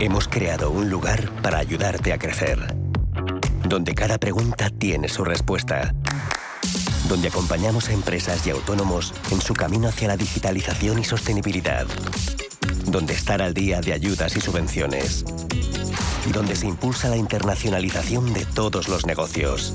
[0.00, 2.58] Hemos creado un lugar para ayudarte a crecer,
[3.68, 5.94] donde cada pregunta tiene su respuesta,
[7.06, 11.86] donde acompañamos a empresas y autónomos en su camino hacia la digitalización y sostenibilidad,
[12.86, 15.22] donde estar al día de ayudas y subvenciones
[16.32, 19.74] donde se impulsa la internacionalización de todos los negocios.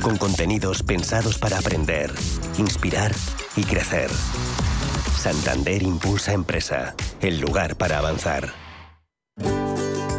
[0.00, 2.12] Con contenidos pensados para aprender,
[2.58, 3.12] inspirar
[3.56, 4.10] y crecer.
[5.16, 8.52] Santander Impulsa Empresa, el lugar para avanzar.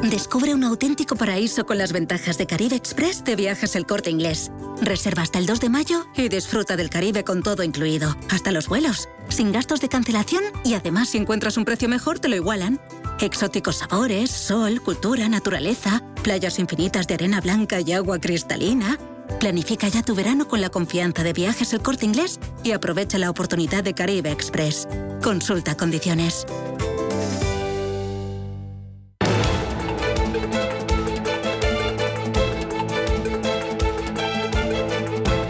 [0.03, 4.49] Descubre un auténtico paraíso con las ventajas de Caribe Express de Viajes El Corte Inglés.
[4.81, 8.67] Reserva hasta el 2 de mayo y disfruta del Caribe con todo incluido, hasta los
[8.67, 12.79] vuelos, sin gastos de cancelación y además si encuentras un precio mejor te lo igualan.
[13.21, 18.97] Exóticos sabores, sol, cultura, naturaleza, playas infinitas de arena blanca y agua cristalina.
[19.41, 23.29] Planifica ya tu verano con la confianza de Viajes El Corte Inglés y aprovecha la
[23.29, 24.88] oportunidad de Caribe Express.
[25.21, 26.45] Consulta condiciones.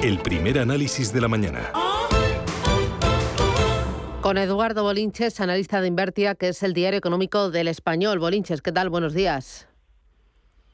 [0.02, 1.72] El primer análisis de la mañana.
[4.30, 8.20] Con Eduardo Bolinches, analista de Invertia, que es el diario económico del español.
[8.20, 8.92] Bolinches, ¿qué tal?
[8.92, 9.68] Buenos días.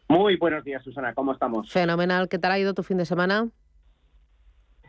[0.10, 1.14] Muy buenos días, Susana.
[1.14, 1.72] ¿Cómo estamos?
[1.72, 2.28] Fenomenal.
[2.28, 3.48] ¿Qué tal ha ido tu fin de semana?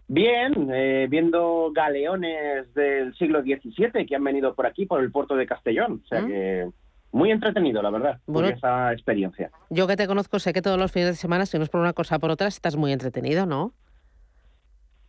[0.09, 5.37] Bien, eh, viendo galeones del siglo XVII que han venido por aquí, por el puerto
[5.37, 6.02] de Castellón.
[6.05, 6.26] O sea ¿Mm?
[6.26, 6.68] que
[7.12, 8.48] muy entretenido, la verdad, Bueno.
[8.48, 9.52] por esa experiencia.
[9.71, 11.81] Yo que te conozco, sé que todos los fines de semana, si no es por
[11.81, 13.75] una cosa o por otra, estás muy entretenido, ¿no?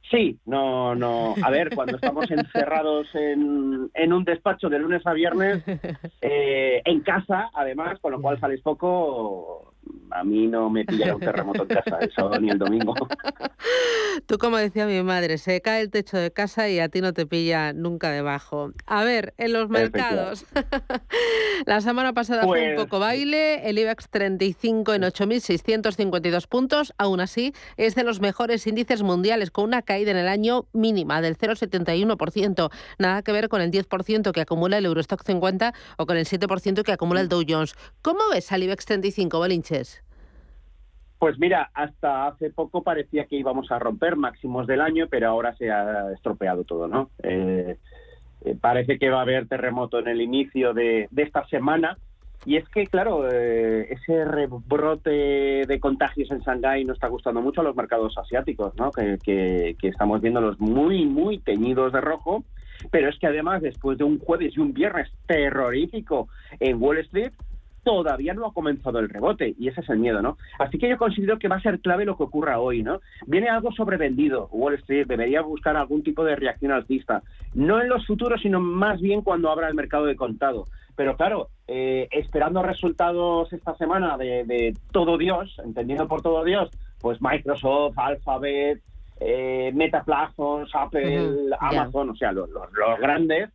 [0.10, 1.36] Sí, no, no.
[1.44, 5.64] A ver, cuando estamos encerrados en, en un despacho de lunes a viernes,
[6.22, 9.74] eh, en casa, además, con lo cual sales poco,
[10.12, 12.94] a mí no me pilla un terremoto en casa el sábado ni el domingo.
[14.26, 17.14] Tú, como decía mi madre, se cae el techo de casa y a ti no
[17.14, 18.72] te pilla nunca debajo.
[18.86, 20.46] A ver, en los mercados.
[21.66, 27.20] La semana pasada fue un Pues- poco baile, el IBEX 35 en 8.652 puntos, aún
[27.20, 31.38] así es de los mejores índices mundiales, con una caída en el año mínima del
[31.38, 32.70] 0,71%,
[33.00, 36.84] nada que ver con el 10% que acumula el Eurostock 50 o con el 7%
[36.84, 37.74] que acumula el Dow Jones.
[38.02, 39.40] ¿Cómo ves al IBEX 35,
[41.20, 45.56] Pues mira, hasta hace poco parecía que íbamos a romper máximos del año, pero ahora
[45.56, 47.10] se ha estropeado todo, ¿no?
[47.24, 47.78] Eh,
[48.46, 51.98] eh, parece que va a haber terremoto en el inicio de, de esta semana.
[52.46, 57.62] Y es que, claro, eh, ese rebrote de contagios en Shanghái no está gustando mucho
[57.62, 58.92] a los mercados asiáticos, ¿no?
[58.92, 62.44] Que, que, que estamos viéndolos muy, muy teñidos de rojo.
[62.92, 67.34] Pero es que además, después de un jueves y un viernes terrorífico en Wall Street,
[67.84, 70.38] todavía no ha comenzado el rebote y ese es el miedo, ¿no?
[70.60, 73.00] Así que yo considero que va a ser clave lo que ocurra hoy, ¿no?
[73.26, 77.24] Viene algo sobrevendido, Wall Street debería buscar algún tipo de reacción alcista,
[77.54, 80.66] no en los futuros, sino más bien cuando abra el mercado de contado.
[80.96, 86.70] Pero claro, eh, esperando resultados esta semana de, de todo Dios, entendiendo por todo Dios,
[87.00, 88.82] pues Microsoft, Alphabet,
[89.20, 91.06] eh, Meta Platforms, Apple.
[91.60, 93.50] Amazon, o sea, los, los- los grandes,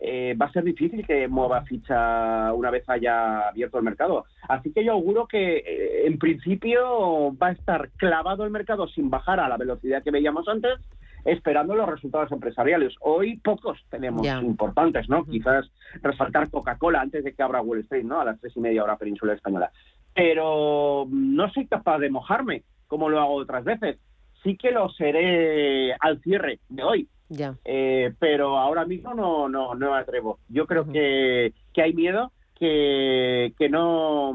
[0.00, 4.26] eh, va a ser difícil que mueva ficha una vez haya abierto el mercado.
[4.48, 9.10] Así que yo auguro que eh, en principio va a estar clavado el mercado sin
[9.10, 10.78] bajar a la velocidad que veíamos antes,
[11.24, 12.94] esperando los resultados empresariales.
[13.00, 15.24] Hoy pocos tenemos importantes, ¿no?
[15.24, 15.68] Quizás
[16.00, 18.20] resaltar Coca-Cola antes de que abra Wall Street, ¿no?
[18.20, 19.70] A las tres y media hora península española.
[20.14, 23.98] Pero no soy capaz de mojarme como lo hago otras veces.
[24.42, 27.08] Sí que lo seré al cierre de hoy.
[27.28, 27.54] Ya.
[27.64, 30.38] Eh, pero ahora mismo no, no, no me atrevo.
[30.48, 34.32] Yo creo que, que hay miedo, que, que, no,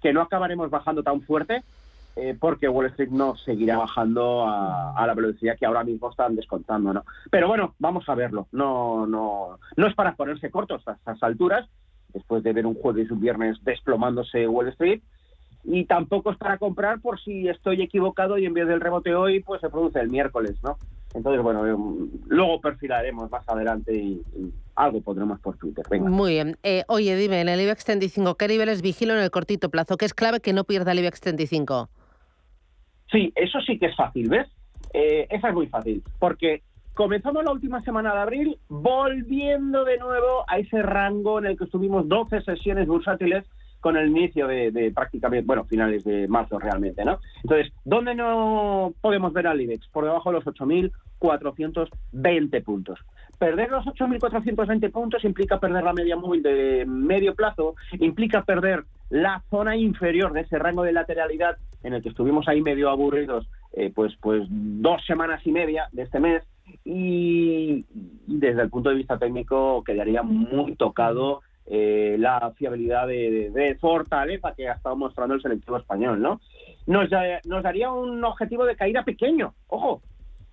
[0.00, 1.62] que no acabaremos bajando tan fuerte,
[2.16, 6.36] eh, porque Wall Street no seguirá bajando a, a la velocidad que ahora mismo están
[6.36, 6.92] descontando.
[6.92, 7.04] ¿no?
[7.30, 8.46] Pero bueno, vamos a verlo.
[8.52, 11.68] No, no, no es para ponerse cortos a estas alturas,
[12.12, 15.02] después de ver un jueves y un viernes desplomándose Wall Street.
[15.64, 19.40] Y tampoco es para comprar por si estoy equivocado y en vez del rebote hoy,
[19.40, 20.76] pues se produce el miércoles, ¿no?
[21.14, 25.84] Entonces, bueno, eh, luego perfilaremos más adelante y, y algo pondremos por Twitter.
[25.88, 26.10] Venga.
[26.10, 26.56] Muy bien.
[26.62, 29.96] Eh, oye, dime, en el IBEX 35, ¿qué niveles vigilo en el cortito plazo?
[29.96, 31.88] ¿Qué es clave que no pierda el IBEX 35?
[33.10, 34.48] Sí, eso sí que es fácil, ¿ves?
[34.92, 36.62] Eh, esa es muy fácil, porque
[36.94, 41.64] comenzamos la última semana de abril volviendo de nuevo a ese rango en el que
[41.64, 43.44] estuvimos 12 sesiones bursátiles
[43.84, 47.18] con el inicio de, de prácticamente, bueno, finales de marzo realmente, ¿no?
[47.42, 49.88] Entonces, ¿dónde no podemos ver al IBEX?
[49.88, 52.98] Por debajo de los 8.420 puntos.
[53.38, 59.42] Perder los 8.420 puntos implica perder la media móvil de medio plazo, implica perder la
[59.50, 63.92] zona inferior de ese rango de lateralidad en el que estuvimos ahí medio aburridos, eh,
[63.94, 66.42] pues, pues dos semanas y media de este mes,
[66.86, 67.84] y,
[68.26, 74.68] desde el punto de vista técnico quedaría muy tocado eh, la fiabilidad de, fortaleza que
[74.68, 76.40] ha estado mostrando el selectivo español, ¿no?
[76.86, 77.08] Nos,
[77.46, 80.02] nos daría un objetivo de caída pequeño, ojo,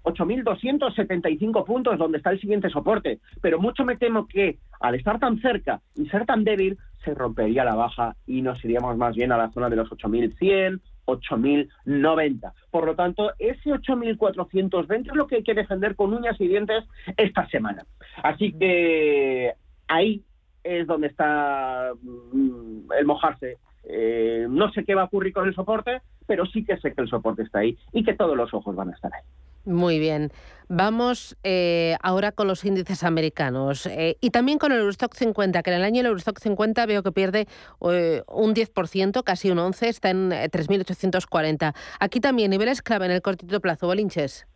[0.03, 3.19] 8.275 puntos, donde está el siguiente soporte.
[3.41, 7.63] Pero mucho me temo que al estar tan cerca y ser tan débil, se rompería
[7.63, 12.53] la baja y nos iríamos más bien a la zona de los 8.100, 8.090.
[12.69, 16.83] Por lo tanto, ese 8.420 es lo que hay que defender con uñas y dientes
[17.17, 17.85] esta semana.
[18.23, 19.53] Así que
[19.87, 20.23] ahí
[20.63, 23.57] es donde está mm, el mojarse.
[23.83, 27.01] Eh, no sé qué va a ocurrir con el soporte, pero sí que sé que
[27.01, 29.23] el soporte está ahí y que todos los ojos van a estar ahí.
[29.65, 30.31] Muy bien.
[30.69, 35.69] Vamos eh, ahora con los índices americanos eh, y también con el Eurostock 50, que
[35.69, 37.45] en el año el Eurostock 50 veo que pierde
[37.91, 41.75] eh, un 10%, casi un 11%, está en eh, 3.840.
[41.99, 44.47] Aquí también niveles clave en el cortito plazo, Bolinches.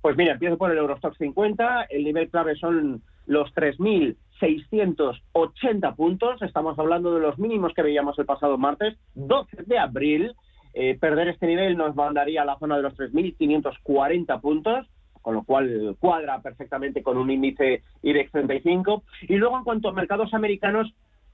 [0.00, 1.82] Pues mira, empiezo por el Eurostock 50.
[1.90, 6.42] El nivel clave son los 3.680 puntos.
[6.42, 10.34] Estamos hablando de los mínimos que veíamos el pasado martes, 12 de abril.
[10.74, 14.86] Eh, perder este nivel nos mandaría a la zona de los 3.540 puntos,
[15.20, 19.02] con lo cual cuadra perfectamente con un índice IBEX 35.
[19.22, 20.92] Y luego, en cuanto a mercados americanos,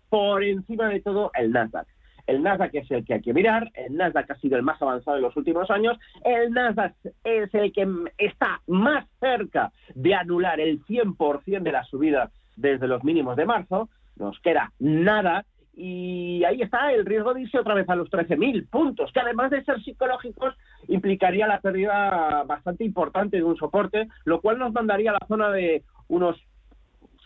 [0.08, 1.86] por encima de todo, el Nasdaq.
[2.26, 5.16] El Nasdaq es el que hay que mirar, el Nasdaq ha sido el más avanzado
[5.16, 7.86] en los últimos años, el Nasdaq es el que
[8.18, 13.88] está más cerca de anular el 100% de la subida desde los mínimos de marzo,
[14.16, 15.44] nos queda nada
[15.76, 19.50] y ahí está el riesgo de irse otra vez a los 13.000 puntos, que además
[19.50, 20.54] de ser psicológicos,
[20.88, 25.50] implicaría la pérdida bastante importante de un soporte, lo cual nos mandaría a la zona
[25.50, 26.42] de unos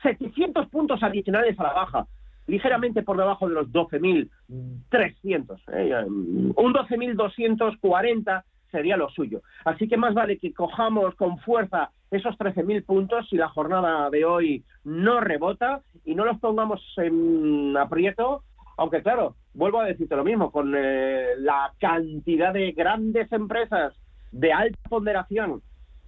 [0.03, 2.07] 700 puntos adicionales a la baja,
[2.51, 5.59] ligeramente por debajo de los 12.300.
[5.73, 6.05] ¿eh?
[6.07, 9.43] Un 12.240 sería lo suyo.
[9.65, 14.25] Así que más vale que cojamos con fuerza esos 13.000 puntos si la jornada de
[14.25, 18.43] hoy no rebota y no los pongamos en aprieto,
[18.77, 23.95] aunque claro, vuelvo a decirte lo mismo, con eh, la cantidad de grandes empresas
[24.33, 25.63] de alta ponderación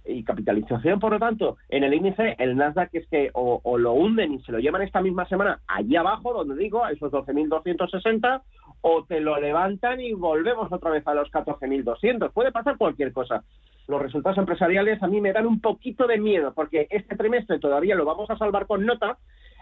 [0.05, 4.33] y capitalización, por lo tanto, en el índice, el Nasdaq es que o, lo hunden
[4.33, 8.41] y se lo llevan esta misma semana allí abajo, donde digo, a esos 12.260,
[8.81, 12.31] o te lo levantan y volvemos otra vez a los 14.200.
[12.31, 13.43] Puede pasar cualquier cosa.
[13.87, 17.95] Los resultados empresariales a mí me dan un poquito de miedo, porque este trimestre todavía
[17.95, 19.17] lo vamos a salvar con nota.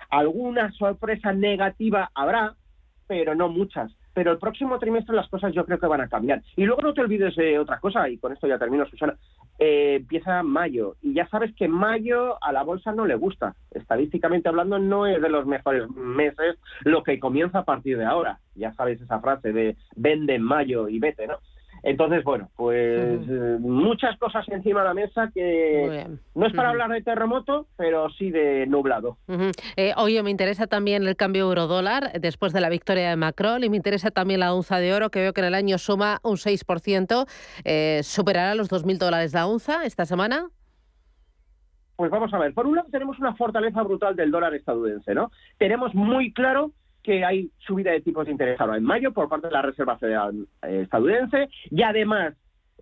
[0.10, 2.56] Alguna sorpresa negativa habrá,
[3.08, 6.42] pero no muchas pero el próximo trimestre las cosas yo creo que van a cambiar.
[6.56, 9.16] Y luego no te olvides de otra cosa, y con esto ya termino, Susana.
[9.60, 13.56] Eh, empieza mayo, y ya sabes que mayo a la bolsa no le gusta.
[13.72, 18.40] Estadísticamente hablando, no es de los mejores meses lo que comienza a partir de ahora.
[18.56, 21.38] Ya sabes esa frase de vende en mayo y vete, ¿no?
[21.84, 26.90] Entonces, bueno, pues eh, muchas cosas encima de la mesa que no es para hablar
[26.92, 29.18] de terremoto, pero sí de nublado.
[29.76, 33.70] Eh, oye, me interesa también el cambio euro-dólar después de la victoria de Macron y
[33.70, 36.38] me interesa también la onza de oro, que veo que en el año suma un
[36.38, 37.26] 6%.
[37.66, 40.50] Eh, ¿Superará los 2.000 dólares la onza esta semana?
[41.96, 42.54] Pues vamos a ver.
[42.54, 45.32] Por un lado tenemos una fortaleza brutal del dólar estadounidense, ¿no?
[45.58, 46.72] Tenemos muy claro
[47.04, 49.98] que hay subida de tipos de interés ahora en mayo por parte de la Reserva
[49.98, 52.34] Federal eh, estadounidense y además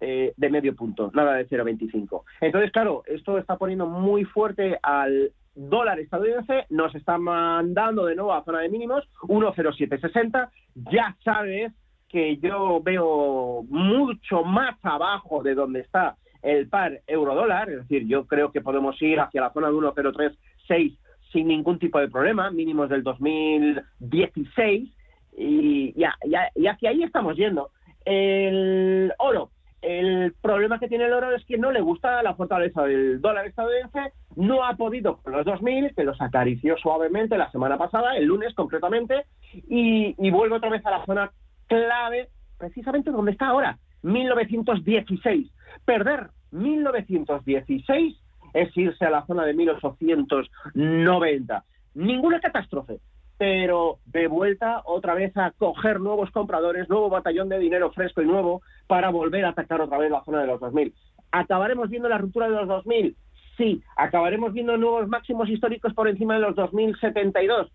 [0.02, 2.24] eh, de medio punto, nada de 0,25.
[2.40, 8.34] Entonces, claro, esto está poniendo muy fuerte al dólar estadounidense, nos está mandando de nuevo
[8.34, 10.50] a zona de mínimos, 1,0760.
[10.92, 11.74] Ya sabes
[12.08, 18.26] que yo veo mucho más abajo de donde está el par euro-dólar, es decir, yo
[18.26, 20.98] creo que podemos ir hacia la zona de 1,036
[21.32, 24.90] sin ningún tipo de problema, mínimos del 2016,
[25.38, 26.16] y, ya,
[26.56, 27.70] y hacia ahí estamos yendo.
[28.06, 29.52] El oro,
[29.82, 33.46] el problema que tiene el oro es que no le gusta la fortaleza del dólar
[33.46, 38.26] estadounidense, no ha podido con los 2.000, que los acarició suavemente la semana pasada, el
[38.26, 41.32] lunes concretamente, y, y vuelve otra vez a la zona
[41.68, 45.52] clave, precisamente donde está ahora, 1916.
[45.86, 48.18] Perder 1916
[48.54, 51.64] es irse a la zona de 1890.
[51.96, 53.00] Ninguna catástrofe,
[53.38, 58.26] pero de vuelta otra vez a coger nuevos compradores, nuevo batallón de dinero fresco y
[58.26, 60.94] nuevo para volver a atacar otra vez la zona de los 2000.
[61.32, 63.16] ¿Acabaremos viendo la ruptura de los 2000?
[63.58, 63.84] Sí.
[63.96, 67.72] ¿Acabaremos viendo nuevos máximos históricos por encima de los 2072?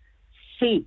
[0.59, 0.87] Sí.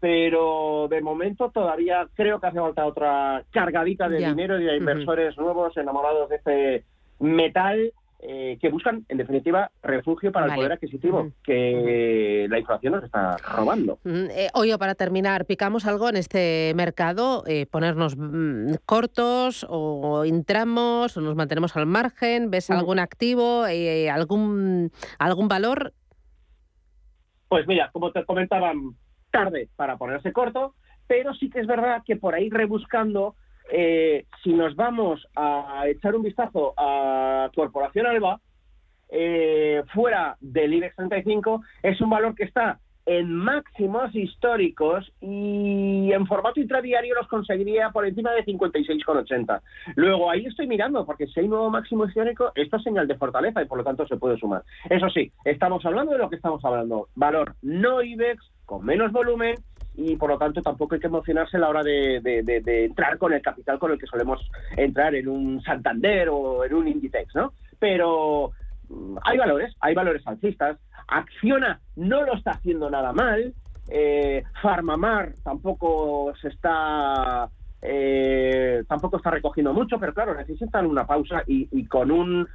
[0.00, 5.36] Pero de momento todavía creo que hace falta otra cargadita de dinero y de inversores
[5.36, 6.84] nuevos enamorados de este
[7.18, 13.04] metal eh, que buscan, en definitiva, refugio para el poder adquisitivo, que la inflación nos
[13.04, 14.00] está robando.
[14.04, 17.44] Eh, oye, para terminar, ¿picamos algo en este mercado?
[17.46, 22.50] Eh, ¿Ponernos mm, cortos o entramos o nos mantenemos al margen?
[22.50, 23.64] ¿Ves algún activo,
[24.10, 24.90] algún,
[25.20, 25.92] algún valor?
[27.48, 28.96] Pues mira, como te comentaban,
[29.30, 30.74] tarde para ponerse corto,
[31.06, 33.36] pero sí que es verdad que por ahí rebuscando
[33.70, 38.40] eh, si nos vamos a echar un vistazo a Corporación Alba,
[39.10, 46.26] eh, fuera del IBEX 35, es un valor que está en máximos históricos y en
[46.26, 49.62] formato intradiario los conseguiría por encima de 56,80.
[49.96, 53.62] Luego ahí estoy mirando, porque si hay nuevo máximo histórico, esto es señal de fortaleza
[53.62, 54.62] y por lo tanto se puede sumar.
[54.90, 57.08] Eso sí, estamos hablando de lo que estamos hablando.
[57.14, 59.54] Valor no IBEX, con menos volumen
[59.98, 62.20] y por lo tanto tampoco hay que emocionarse a la hora de,
[62.84, 66.86] entrar con el capital con el que solemos entrar en un Santander o en un
[66.86, 67.52] Inditex, ¿no?
[67.80, 68.52] Pero
[68.88, 70.78] mm, hay valores, hay valores alcistas.
[71.08, 73.52] Acciona no lo está haciendo nada mal.
[73.88, 77.48] Eh, Farmamar tampoco se está
[77.82, 82.46] eh, tampoco está recogiendo mucho, pero claro, necesitan una pausa y, y con un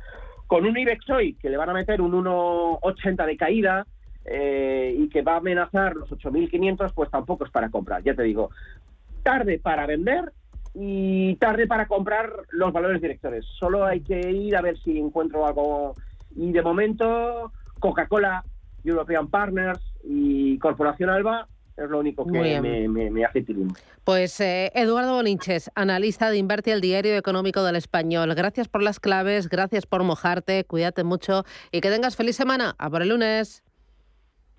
[0.48, 3.86] con un IBEX hoy que le van a meter un 1,80 de caída,
[4.26, 8.04] eh, y que va a amenazar los 8.500, pues tampoco es para comprar.
[8.04, 8.50] Ya te digo,
[9.24, 10.32] tarde para vender
[10.74, 13.46] y tarde para comprar los valores directores.
[13.60, 15.94] Solo hay que ir a ver si encuentro algo.
[16.36, 18.44] Y de momento, Coca-Cola,
[18.84, 21.48] European Partners y Corporación Alba
[21.78, 23.74] es lo único que me, hace tilín.
[24.04, 28.34] Pues eh, Eduardo Boninches, analista de Inverti, el diario económico del español.
[28.36, 32.76] Gracias por las claves, gracias por mojarte, cuídate mucho y que tengas feliz semana.
[32.78, 33.64] A por el lunes.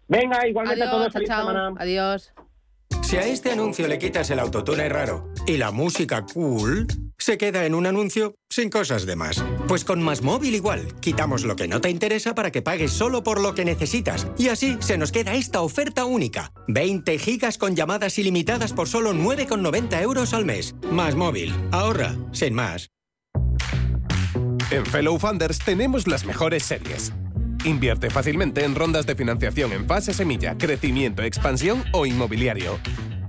[0.09, 1.13] Venga, igualmente a todos.
[1.13, 2.33] Feliz Adiós.
[3.03, 6.87] Si a este anuncio le quitas el autotune raro y la música cool,
[7.19, 9.45] se queda en un anuncio sin cosas de más.
[9.69, 13.23] Pues con Más Móvil igual, quitamos lo que no te interesa para que pagues solo
[13.23, 14.27] por lo que necesitas.
[14.39, 16.53] Y así se nos queda esta oferta única.
[16.69, 20.75] 20 gigas con llamadas ilimitadas por solo 9,90 euros al mes.
[20.91, 22.91] Más Móvil, ahorra, sin más.
[24.71, 27.13] En Fellow Funders tenemos las mejores series.
[27.65, 32.79] Invierte fácilmente en rondas de financiación en fase semilla, crecimiento, expansión o inmobiliario.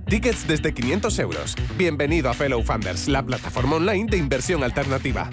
[0.06, 1.54] Tickets desde 500 euros.
[1.78, 5.30] Bienvenido a Fellow Funders, la plataforma online de inversión alternativa.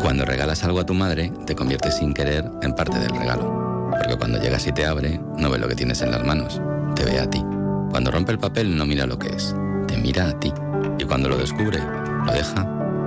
[0.00, 3.90] Cuando regalas algo a tu madre, te conviertes sin querer en parte del regalo.
[3.90, 6.60] Porque cuando llegas y te abre, no ve lo que tienes en las manos,
[6.94, 7.42] te ve a ti.
[7.90, 9.54] Cuando rompe el papel, no mira lo que es,
[9.88, 10.52] te mira a ti.
[10.98, 11.80] Y cuando lo descubre,
[12.24, 12.64] lo deja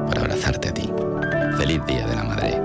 [0.08, 0.92] para abrazarte a ti.
[1.58, 2.65] Feliz Día de la Madre.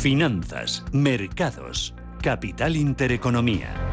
[0.00, 3.89] Finanzas, mercados, capital intereconomía.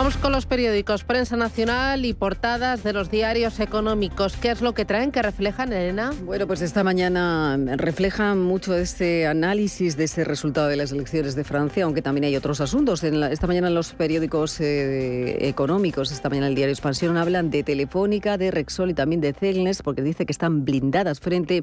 [0.00, 4.34] Vamos con los periódicos, prensa nacional y portadas de los diarios económicos.
[4.34, 6.14] ¿Qué es lo que traen, que reflejan, Elena?
[6.24, 11.44] Bueno, pues esta mañana refleja mucho este análisis de ese resultado de las elecciones de
[11.44, 13.04] Francia, aunque también hay otros asuntos.
[13.04, 18.38] esta mañana en los periódicos eh, económicos, esta mañana el diario Expansión, hablan de Telefónica,
[18.38, 21.62] de Rexol y también de Celnes, porque dice que están blindadas frente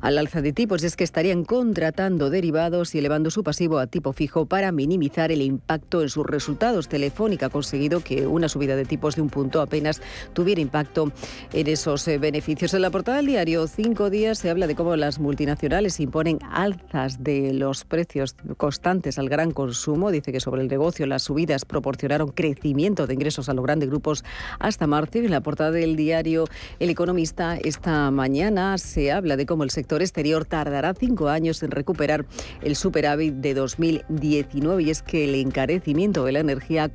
[0.00, 0.82] al alza de tipos.
[0.82, 5.30] Y es que estarían contratando derivados y elevando su pasivo a tipo fijo para minimizar
[5.30, 6.88] el impacto en sus resultados.
[6.88, 10.00] Telefónica con conseguido que una subida de tipos de un punto apenas
[10.32, 11.10] tuviera impacto
[11.52, 12.72] en esos eh, beneficios.
[12.72, 17.24] En la portada del diario Cinco Días se habla de cómo las multinacionales imponen alzas
[17.24, 20.12] de los precios constantes al gran consumo.
[20.12, 24.22] Dice que sobre el negocio las subidas proporcionaron crecimiento de ingresos a los grandes grupos
[24.60, 25.18] hasta marzo.
[25.18, 26.44] En la portada del diario
[26.78, 31.72] El Economista esta mañana se habla de cómo el sector exterior tardará cinco años en
[31.72, 32.24] recuperar
[32.62, 36.88] el superávit de 2019 y es que el encarecimiento de la energía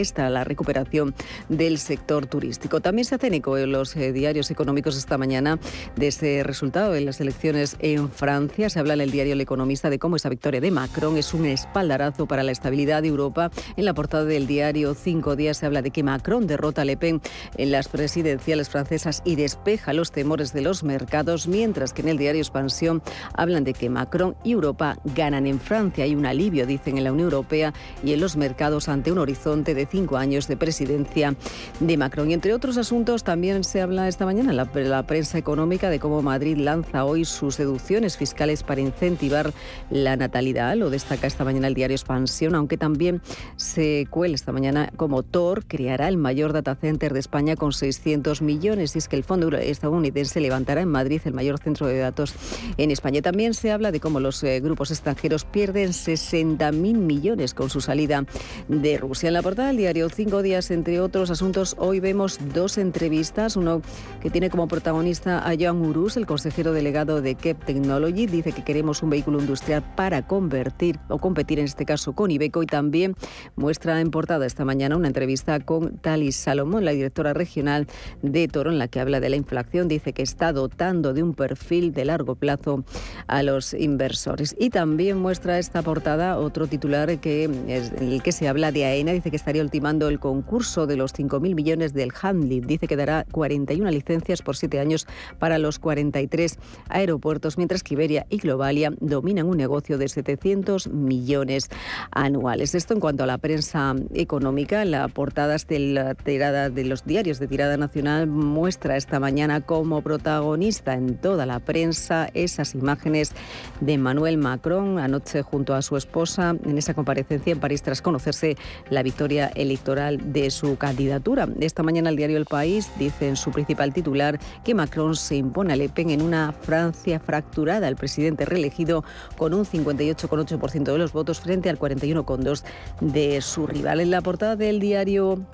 [0.00, 1.14] contrarresta la recuperación
[1.48, 2.80] del sector turístico.
[2.80, 5.58] También se hacen eco en los eh, diarios económicos esta mañana
[5.96, 8.70] de ese resultado en las elecciones en Francia.
[8.70, 11.44] Se habla en el diario El Economista de cómo esa victoria de Macron es un
[11.44, 13.50] espaldarazo para la estabilidad de Europa.
[13.76, 16.96] En la portada del diario Cinco Días se habla de que Macron derrota a Le
[16.96, 17.20] Pen
[17.58, 22.18] en las presidenciales francesas y despeja los temores de los mercados, mientras que en el
[22.18, 23.02] diario Expansión
[23.34, 26.04] hablan de que Macron y Europa ganan en Francia.
[26.04, 29.74] Hay un alivio, dicen, en la Unión Europea y en los mercados ante un horizonte
[29.74, 31.34] de cinco años de presidencia
[31.80, 32.30] de Macron.
[32.30, 34.56] Y entre otros asuntos también se habla esta mañana en
[34.90, 39.52] la, prensa económica de cómo Madrid lanza hoy sus deducciones fiscales para incentivar
[39.90, 40.76] la natalidad.
[40.76, 43.20] Lo destaca esta mañana el diario Expansión, aunque también
[43.56, 48.42] se cuela esta mañana como Tor creará el mayor data center de España con 600
[48.42, 48.94] millones.
[48.94, 52.34] Y es que el fondo estadounidense levantará en Madrid el mayor centro de datos
[52.76, 53.22] en España.
[53.22, 58.24] También se habla de cómo los eh, grupos extranjeros pierden 60.000 millones con su salida
[58.68, 59.28] de Rusia.
[59.28, 63.56] En la portada diario Cinco Días, entre otros asuntos, hoy vemos dos entrevistas.
[63.56, 63.80] Uno
[64.20, 68.26] que tiene como protagonista a Joan Urus, el consejero delegado de KEP Technology.
[68.26, 72.62] Dice que queremos un vehículo industrial para convertir o competir, en este caso, con Ibeco.
[72.62, 73.14] Y también
[73.56, 77.86] muestra en portada esta mañana una entrevista con Talis Salomón, la directora regional
[78.20, 79.88] de Toro, en la que habla de la inflación.
[79.88, 82.84] Dice que está dotando de un perfil de largo plazo
[83.28, 84.54] a los inversores.
[84.58, 89.12] Y también muestra esta portada otro titular que es el que se habla de AENA.
[89.12, 92.66] Dice que estaría ultimando el concurso de los 5.000 millones del Handling.
[92.66, 95.06] Dice que dará 41 licencias por 7 años
[95.38, 96.58] para los 43
[96.88, 101.68] aeropuertos, mientras que Iberia y Globalia dominan un negocio de 700 millones
[102.10, 102.74] anuales.
[102.74, 107.38] Esto en cuanto a la prensa económica, la portada de la tirada de los diarios
[107.38, 113.34] de tirada nacional muestra esta mañana como protagonista en toda la prensa esas imágenes
[113.80, 118.56] de Emmanuel Macron anoche junto a su esposa en esa comparecencia en París tras conocerse
[118.88, 121.48] la victoria electoral de su candidatura.
[121.60, 125.72] Esta mañana el diario El País dice en su principal titular que Macron se impone
[125.72, 127.88] a Le Pen en una Francia fracturada.
[127.88, 129.04] El presidente reelegido
[129.36, 132.62] con un 58,8% de los votos frente al 41,2%
[133.00, 134.00] de su rival.
[134.00, 135.44] En la portada del diario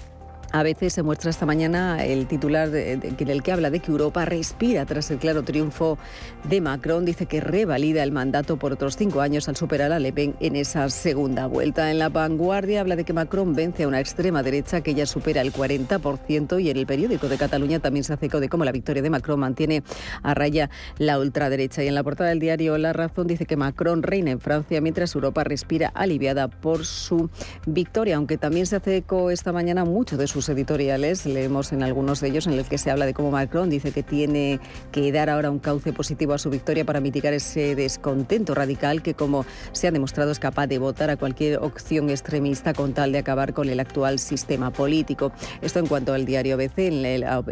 [0.52, 4.24] A veces se muestra esta mañana el titular en el que habla de que Europa
[4.24, 5.98] respira tras el claro triunfo
[6.44, 7.04] de Macron.
[7.04, 10.56] Dice que revalida el mandato por otros cinco años al superar a Le Pen en
[10.56, 11.90] esa segunda vuelta.
[11.90, 15.42] En la vanguardia habla de que Macron vence a una extrema derecha que ya supera
[15.42, 18.72] el 40% y en el periódico de Cataluña también se hace eco de cómo la
[18.72, 19.82] victoria de Macron mantiene
[20.22, 21.82] a raya la ultraderecha.
[21.82, 25.14] Y en la portada del diario La Razón dice que Macron reina en Francia mientras
[25.14, 27.30] Europa respira aliviada por su
[27.66, 32.20] victoria, aunque también se hace eco esta mañana mucho de sus editoriales, leemos en algunos
[32.20, 34.60] de ellos en los que se habla de cómo Macron dice que tiene
[34.92, 39.14] que dar ahora un cauce positivo a su victoria para mitigar ese descontento radical que,
[39.14, 43.18] como se ha demostrado, es capaz de votar a cualquier opción extremista con tal de
[43.18, 45.32] acabar con el actual sistema político.
[45.62, 47.42] Esto en cuanto al diario BC, en la,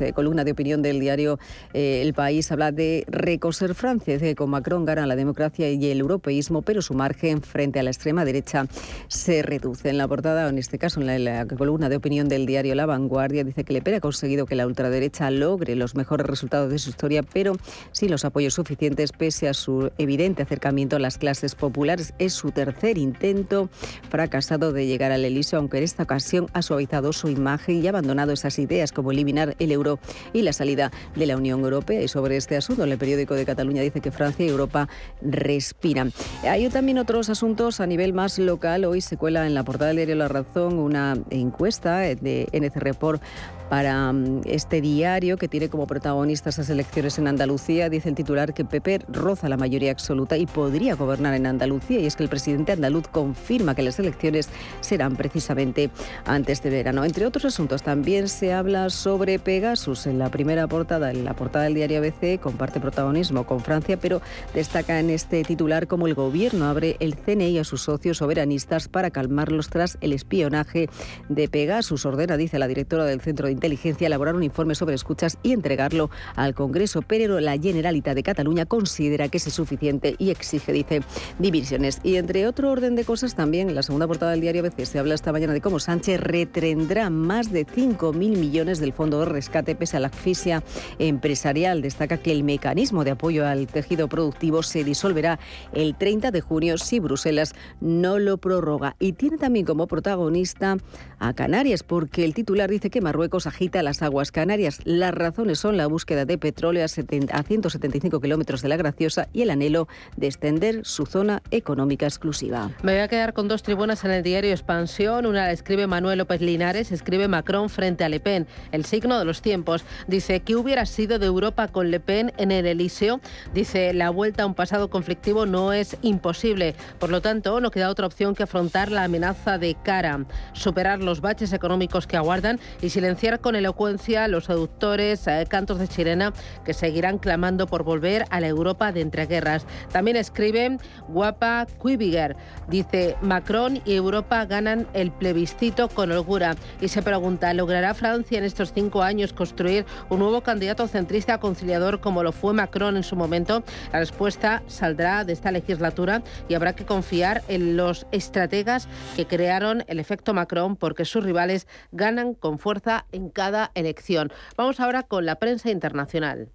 [0.00, 1.38] eh, columna de opinión del diario
[1.72, 5.90] eh, El País habla de recoser Francia, dice que con Macron gana la democracia y
[5.90, 8.66] el europeísmo, pero su margen frente a la extrema derecha
[9.08, 9.88] se reduce.
[9.88, 13.44] En la portada, en este caso en la columna de opinión del diario La Vanguardia
[13.44, 16.90] dice que Le Pen ha conseguido que la ultraderecha logre los mejores resultados de su
[16.90, 17.56] historia, pero
[17.92, 22.12] sin los apoyos suficientes pese a su evidente acercamiento a las clases populares.
[22.18, 23.68] Es su tercer intento
[24.10, 27.90] fracasado de llegar al Elíseo, aunque en esta ocasión ha suavizado su imagen y ha
[27.90, 30.00] abandonado esas ideas como eliminar el euro
[30.32, 32.02] y la salida de la Unión Europea.
[32.02, 34.88] Y sobre este asunto, el periódico de Cataluña dice que Francia y Europa
[35.22, 36.12] respiran.
[36.42, 38.84] Hay también otros asuntos a nivel más local.
[38.84, 43.22] Hoy se cuela en la portada del diario La Razón una encuesta de NC Report
[43.68, 47.88] para mm, este diario que tiene como protagonista esas elecciones en Andalucía.
[47.88, 52.00] Dice el titular que Pepe roza la mayoría absoluta y podría gobernar en Andalucía.
[52.00, 54.48] Y es que el presidente andaluz confirma que las elecciones
[54.80, 55.90] serán precisamente
[56.24, 57.04] antes de verano.
[57.04, 60.06] Entre otros asuntos, también se habla sobre Pegasus.
[60.06, 64.20] En la primera portada, en la portada del diario ABC, comparte protagonismo con Francia, pero
[64.54, 69.10] destaca en este titular como el gobierno abre el CNI a sus socios soberanistas para
[69.10, 70.88] calmarlos tras el espionaje
[71.28, 72.06] de Pegasus.
[72.14, 76.10] Ordena, dice la directora del Centro de Inteligencia elaborar un informe sobre escuchas y entregarlo
[76.36, 81.02] al Congreso, pero la Generalitat de Cataluña considera que es suficiente y exige, dice,
[81.38, 82.00] divisiones.
[82.02, 84.98] Y entre otro orden de cosas, también en la segunda portada del diario ABC se
[84.98, 89.74] habla esta mañana de cómo Sánchez retendrá más de 5.000 millones del fondo de rescate
[89.74, 90.62] pese a la asfixia
[90.98, 91.82] empresarial.
[91.82, 95.38] Destaca que el mecanismo de apoyo al tejido productivo se disolverá
[95.72, 98.96] el 30 de junio si Bruselas no lo prorroga.
[98.98, 100.76] Y tiene también como protagonista
[101.18, 104.80] a Canarias, porque el titular dice que Marruecos agita las aguas canarias.
[104.84, 109.48] Las razones son la búsqueda de petróleo a, 175 kilómetros de la Graciosa y el
[109.48, 109.88] anhelo
[110.18, 112.70] de extender su zona económica exclusiva.
[112.82, 115.24] Me voy a quedar con dos tribunas en el diario Expansión.
[115.24, 118.46] Una la escribe Manuel López Linares, escribe Macron frente a Le Pen.
[118.70, 119.82] El signo de los tiempos.
[120.06, 123.22] Dice que hubiera sido de Europa con Le Pen en el Elíseo.
[123.54, 126.74] Dice la vuelta a un pasado conflictivo no es imposible.
[126.98, 131.22] Por lo tanto, no queda otra opción que afrontar la amenaza de cara, superar los
[131.22, 136.32] baches económicos que aguardan y silenciar con elocuencia los seductores eh, cantos de sirena
[136.64, 139.64] que seguirán clamando por volver a la Europa de entreguerras.
[139.92, 142.36] También escribe Guapa Quibiger.
[142.68, 146.56] Dice, Macron y Europa ganan el plebiscito con holgura.
[146.80, 152.00] Y se pregunta, ¿logrará Francia en estos cinco años construir un nuevo candidato centrista conciliador
[152.00, 153.62] como lo fue Macron en su momento?
[153.92, 159.84] La respuesta saldrá de esta legislatura y habrá que confiar en los estrategas que crearon
[159.86, 164.32] el efecto Macron porque sus rivales ganan con fuerza en cada elección.
[164.56, 166.50] Vamos ahora con la prensa internacional.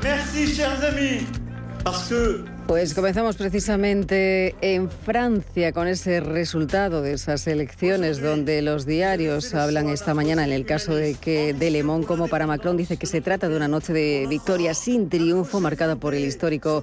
[0.00, 0.34] Chers
[2.66, 9.88] pues comenzamos precisamente en Francia con ese resultado de esas elecciones donde los diarios hablan
[9.88, 13.20] esta mañana en el caso de que de Le como para Macron dice que se
[13.20, 16.82] trata de una noche de victoria sin triunfo marcada por el histórico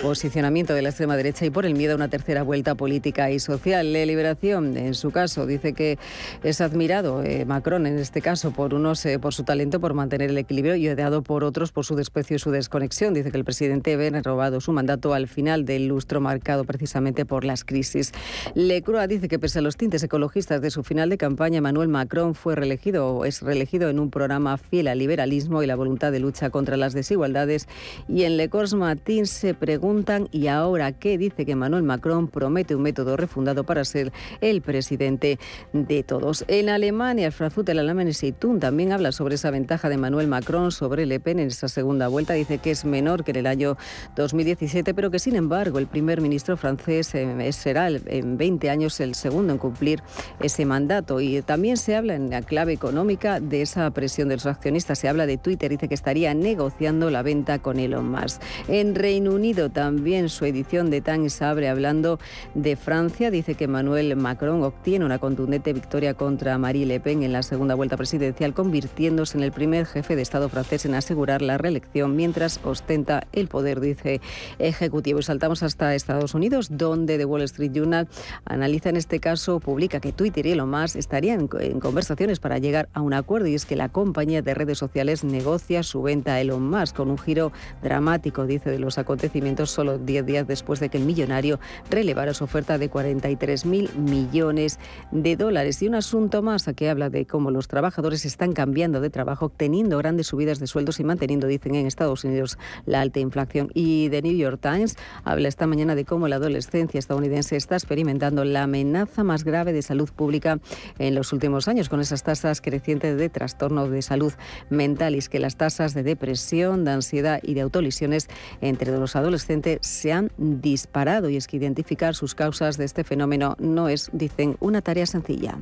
[0.00, 3.38] posicionamiento de la extrema derecha y por el miedo a una tercera vuelta política y
[3.40, 3.92] social.
[3.92, 5.98] La Liberación, en su caso, dice que
[6.42, 10.30] es admirado eh, Macron en este caso por unos eh, por su talento por mantener
[10.30, 13.12] el equilibrio y odiado por otros por su desprecio y su desconexión.
[13.12, 17.26] Dice que el presidente Ben ha robado su mandato al final del lustro marcado precisamente
[17.26, 18.12] por las crisis.
[18.54, 21.88] Le Croix dice que pese a los tintes ecologistas de su final de campaña, Emmanuel
[21.88, 26.12] Macron fue reelegido o es reelegido en un programa fiel al liberalismo y la voluntad
[26.12, 27.68] de lucha contra las desigualdades.
[28.08, 31.18] Y en Le Corse Matin se preguntan ¿y ahora qué?
[31.18, 35.38] Dice que Emmanuel Macron promete un método refundado para ser el presidente
[35.72, 36.44] de todos.
[36.48, 41.06] En Alemania, el Frankfurter Allgemeine Zeitung también habla sobre esa ventaja de Emmanuel Macron sobre
[41.06, 42.34] Le Pen en esa segunda vuelta.
[42.34, 43.76] Dice que es menor que en el año
[44.16, 49.14] 2017, pero que sin embargo el primer ministro francés eh, será en 20 años el
[49.14, 50.02] segundo en cumplir
[50.40, 51.20] ese mandato.
[51.20, 54.98] Y también se habla en la clave económica de esa presión de los accionistas.
[54.98, 58.42] Se habla de Twitter, dice que estaría negociando la venta con Elon Musk.
[58.68, 62.18] En Reino Unido también su edición de Times abre hablando
[62.54, 63.30] de Francia.
[63.30, 67.74] Dice que Emmanuel Macron obtiene una contundente victoria contra Marie Le Pen en la segunda
[67.74, 72.60] vuelta presidencial, convirtiéndose en el primer jefe de Estado francés en asegurar la reelección mientras
[72.64, 74.20] ostenta el poder, dice
[74.58, 74.97] ejecutivo.
[75.06, 78.08] Y saltamos hasta Estados Unidos, donde The Wall Street Journal
[78.44, 82.88] analiza en este caso, publica que Twitter y Elon Musk estarían en conversaciones para llegar
[82.92, 86.40] a un acuerdo y es que la compañía de redes sociales negocia su venta a
[86.40, 90.88] Elon Musk con un giro dramático, dice, de los acontecimientos solo 10 días después de
[90.88, 94.78] que el millonario relevara su oferta de 43 mil millones
[95.10, 95.82] de dólares.
[95.82, 99.98] Y un asunto más que habla de cómo los trabajadores están cambiando de trabajo, obteniendo
[99.98, 103.70] grandes subidas de sueldos y manteniendo, dicen en Estados Unidos, la alta inflación.
[103.74, 104.87] Y The New York Times
[105.24, 109.82] habla esta mañana de cómo la adolescencia estadounidense está experimentando la amenaza más grave de
[109.82, 110.60] salud pública
[110.98, 114.32] en los últimos años, con esas tasas crecientes de trastornos de salud
[114.70, 115.14] mental.
[115.14, 118.28] Y es que las tasas de depresión, de ansiedad y de autolisiones
[118.60, 121.28] entre los adolescentes se han disparado.
[121.28, 125.58] Y es que identificar sus causas de este fenómeno no es, dicen, una tarea sencilla.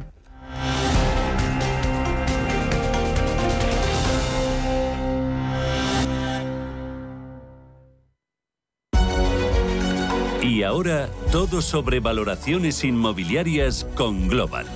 [10.66, 14.66] Ahora todo sobre valoraciones inmobiliarias con Global.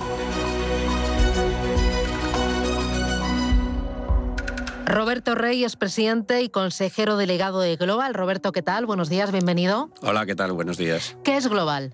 [4.85, 8.13] Roberto Rey es presidente y consejero delegado de Global.
[8.13, 8.85] Roberto, ¿qué tal?
[8.85, 9.89] Buenos días, bienvenido.
[10.01, 10.51] Hola, ¿qué tal?
[10.51, 11.15] Buenos días.
[11.23, 11.93] ¿Qué es Global?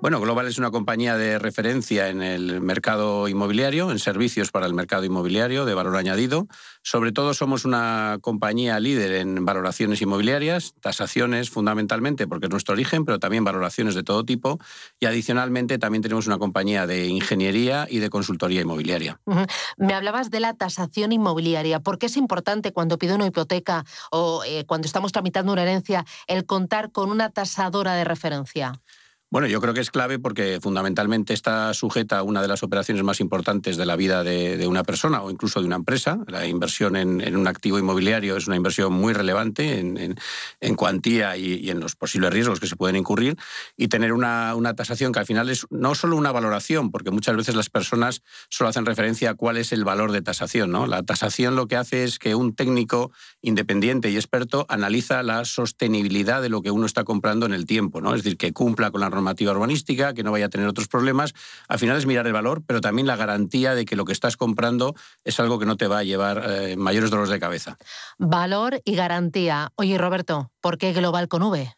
[0.00, 4.72] Bueno, Global es una compañía de referencia en el mercado inmobiliario, en servicios para el
[4.72, 6.46] mercado inmobiliario de valor añadido.
[6.82, 13.04] Sobre todo somos una compañía líder en valoraciones inmobiliarias, tasaciones fundamentalmente porque es nuestro origen,
[13.04, 14.60] pero también valoraciones de todo tipo.
[15.00, 19.18] Y adicionalmente también tenemos una compañía de ingeniería y de consultoría inmobiliaria.
[19.78, 21.80] Me hablabas de la tasación inmobiliaria.
[21.80, 26.06] ¿Por qué es importante cuando pido una hipoteca o eh, cuando estamos tramitando una herencia
[26.28, 28.80] el contar con una tasadora de referencia?
[29.30, 33.04] Bueno, yo creo que es clave porque fundamentalmente está sujeta a una de las operaciones
[33.04, 36.18] más importantes de la vida de, una persona o incluso de una empresa.
[36.28, 41.78] La inversión en, un activo inmobiliario es una inversión muy relevante en, cuantía y, en
[41.78, 43.36] los posibles riesgos que se pueden incurrir.
[43.76, 47.54] Y tener una, tasación que al final es no solo una valoración, porque muchas veces
[47.54, 50.70] las personas solo hacen referencia a cuál es el valor de tasación.
[50.70, 50.86] ¿no?
[50.86, 53.12] La tasación lo que hace es que un técnico
[53.42, 58.00] independiente y experto analiza la sostenibilidad de lo que uno está comprando en el tiempo.
[58.00, 58.14] ¿no?
[58.14, 61.34] Es decir, que cumpla con la normativa urbanística, que no vaya a tener otros problemas.
[61.68, 64.36] Al final es mirar el valor, pero también la garantía de que lo que estás
[64.36, 64.94] comprando
[65.24, 67.76] es algo que no te va a llevar eh, mayores dolores de cabeza.
[68.18, 69.72] Valor y garantía.
[69.76, 71.74] Oye, Roberto, ¿por qué Global con V?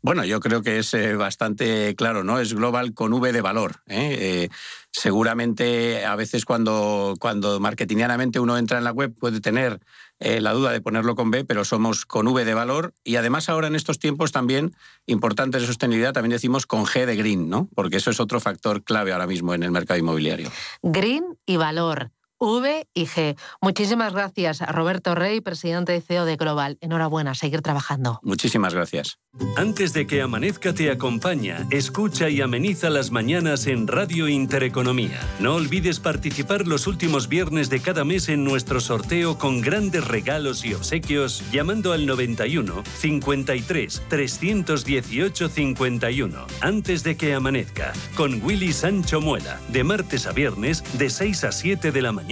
[0.00, 2.40] Bueno, yo creo que es eh, bastante claro, ¿no?
[2.40, 3.76] Es global con V de valor.
[3.86, 4.48] ¿eh?
[4.90, 9.80] seguramente a veces cuando, cuando marketingianamente uno entra en la web puede tener
[10.22, 13.48] eh, la duda de ponerlo con B, pero somos con V de valor y además
[13.48, 14.74] ahora en estos tiempos también
[15.06, 17.68] importantes de sostenibilidad, también decimos con G de green, ¿no?
[17.74, 20.50] Porque eso es otro factor clave ahora mismo en el mercado inmobiliario.
[20.82, 22.12] Green y valor.
[22.42, 23.36] V y G.
[23.60, 26.76] Muchísimas gracias a Roberto Rey, presidente de CEO de Global.
[26.80, 28.18] Enhorabuena, seguir trabajando.
[28.24, 29.20] Muchísimas gracias.
[29.56, 35.20] Antes de que amanezca te acompaña, escucha y ameniza las mañanas en Radio Intereconomía.
[35.38, 40.64] No olvides participar los últimos viernes de cada mes en nuestro sorteo con grandes regalos
[40.64, 46.46] y obsequios llamando al 91 53 318 51.
[46.60, 51.52] Antes de que amanezca, con Willy Sancho Muela, de martes a viernes de 6 a
[51.52, 52.31] 7 de la mañana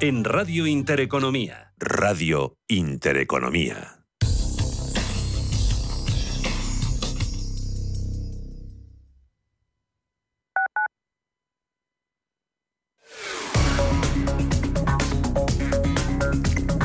[0.00, 1.72] en Radio Intereconomía.
[1.78, 4.04] Radio Intereconomía.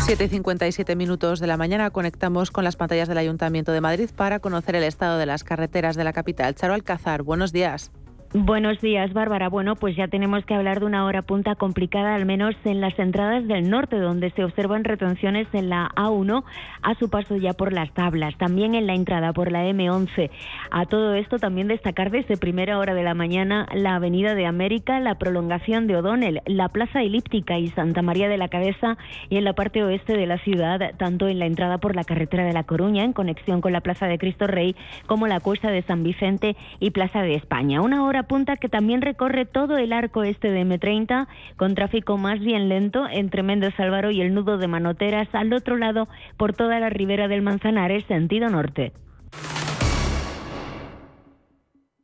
[0.05, 4.39] Siete y minutos de la mañana conectamos con las pantallas del Ayuntamiento de Madrid para
[4.39, 6.55] conocer el estado de las carreteras de la capital.
[6.55, 7.91] Charo Alcázar, buenos días.
[8.35, 9.47] Buenos días, Bárbara.
[9.47, 12.97] Bueno, pues ya tenemos que hablar de una hora punta complicada, al menos en las
[12.97, 16.43] entradas del norte, donde se observan retenciones en la A1
[16.81, 20.31] a su paso ya por las tablas, también en la entrada por la M11.
[20.71, 24.99] A todo esto también destacar desde primera hora de la mañana la Avenida de América,
[24.99, 28.97] la prolongación de O'Donnell, la Plaza Elíptica y Santa María de la Cabeza
[29.29, 32.45] y en la parte oeste de la ciudad, tanto en la entrada por la carretera
[32.45, 34.75] de La Coruña, en conexión con la Plaza de Cristo Rey,
[35.05, 37.79] como la Cuesta de San Vicente y Plaza de España.
[37.79, 42.39] Una hora punta que también recorre todo el arco este de M30 con tráfico más
[42.39, 46.07] bien lento entre Méndez Álvaro y el nudo de Manoteras al otro lado
[46.37, 48.93] por toda la ribera del Manzanares sentido norte.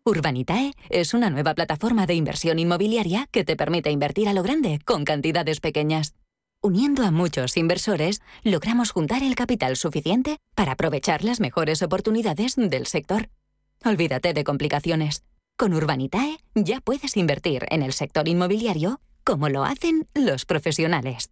[0.06, 4.80] Urbanitae es una nueva plataforma de inversión inmobiliaria que te permite invertir a lo grande
[4.84, 6.16] con cantidades pequeñas.
[6.62, 12.86] Uniendo a muchos inversores, logramos juntar el capital suficiente para aprovechar las mejores oportunidades del
[12.86, 13.30] sector.
[13.86, 15.24] Olvídate de complicaciones.
[15.60, 21.32] Con Urbanitae ya puedes invertir en el sector inmobiliario como lo hacen los profesionales.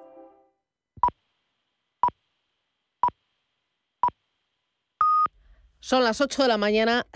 [5.81, 7.07] Son las 8 de la mañana.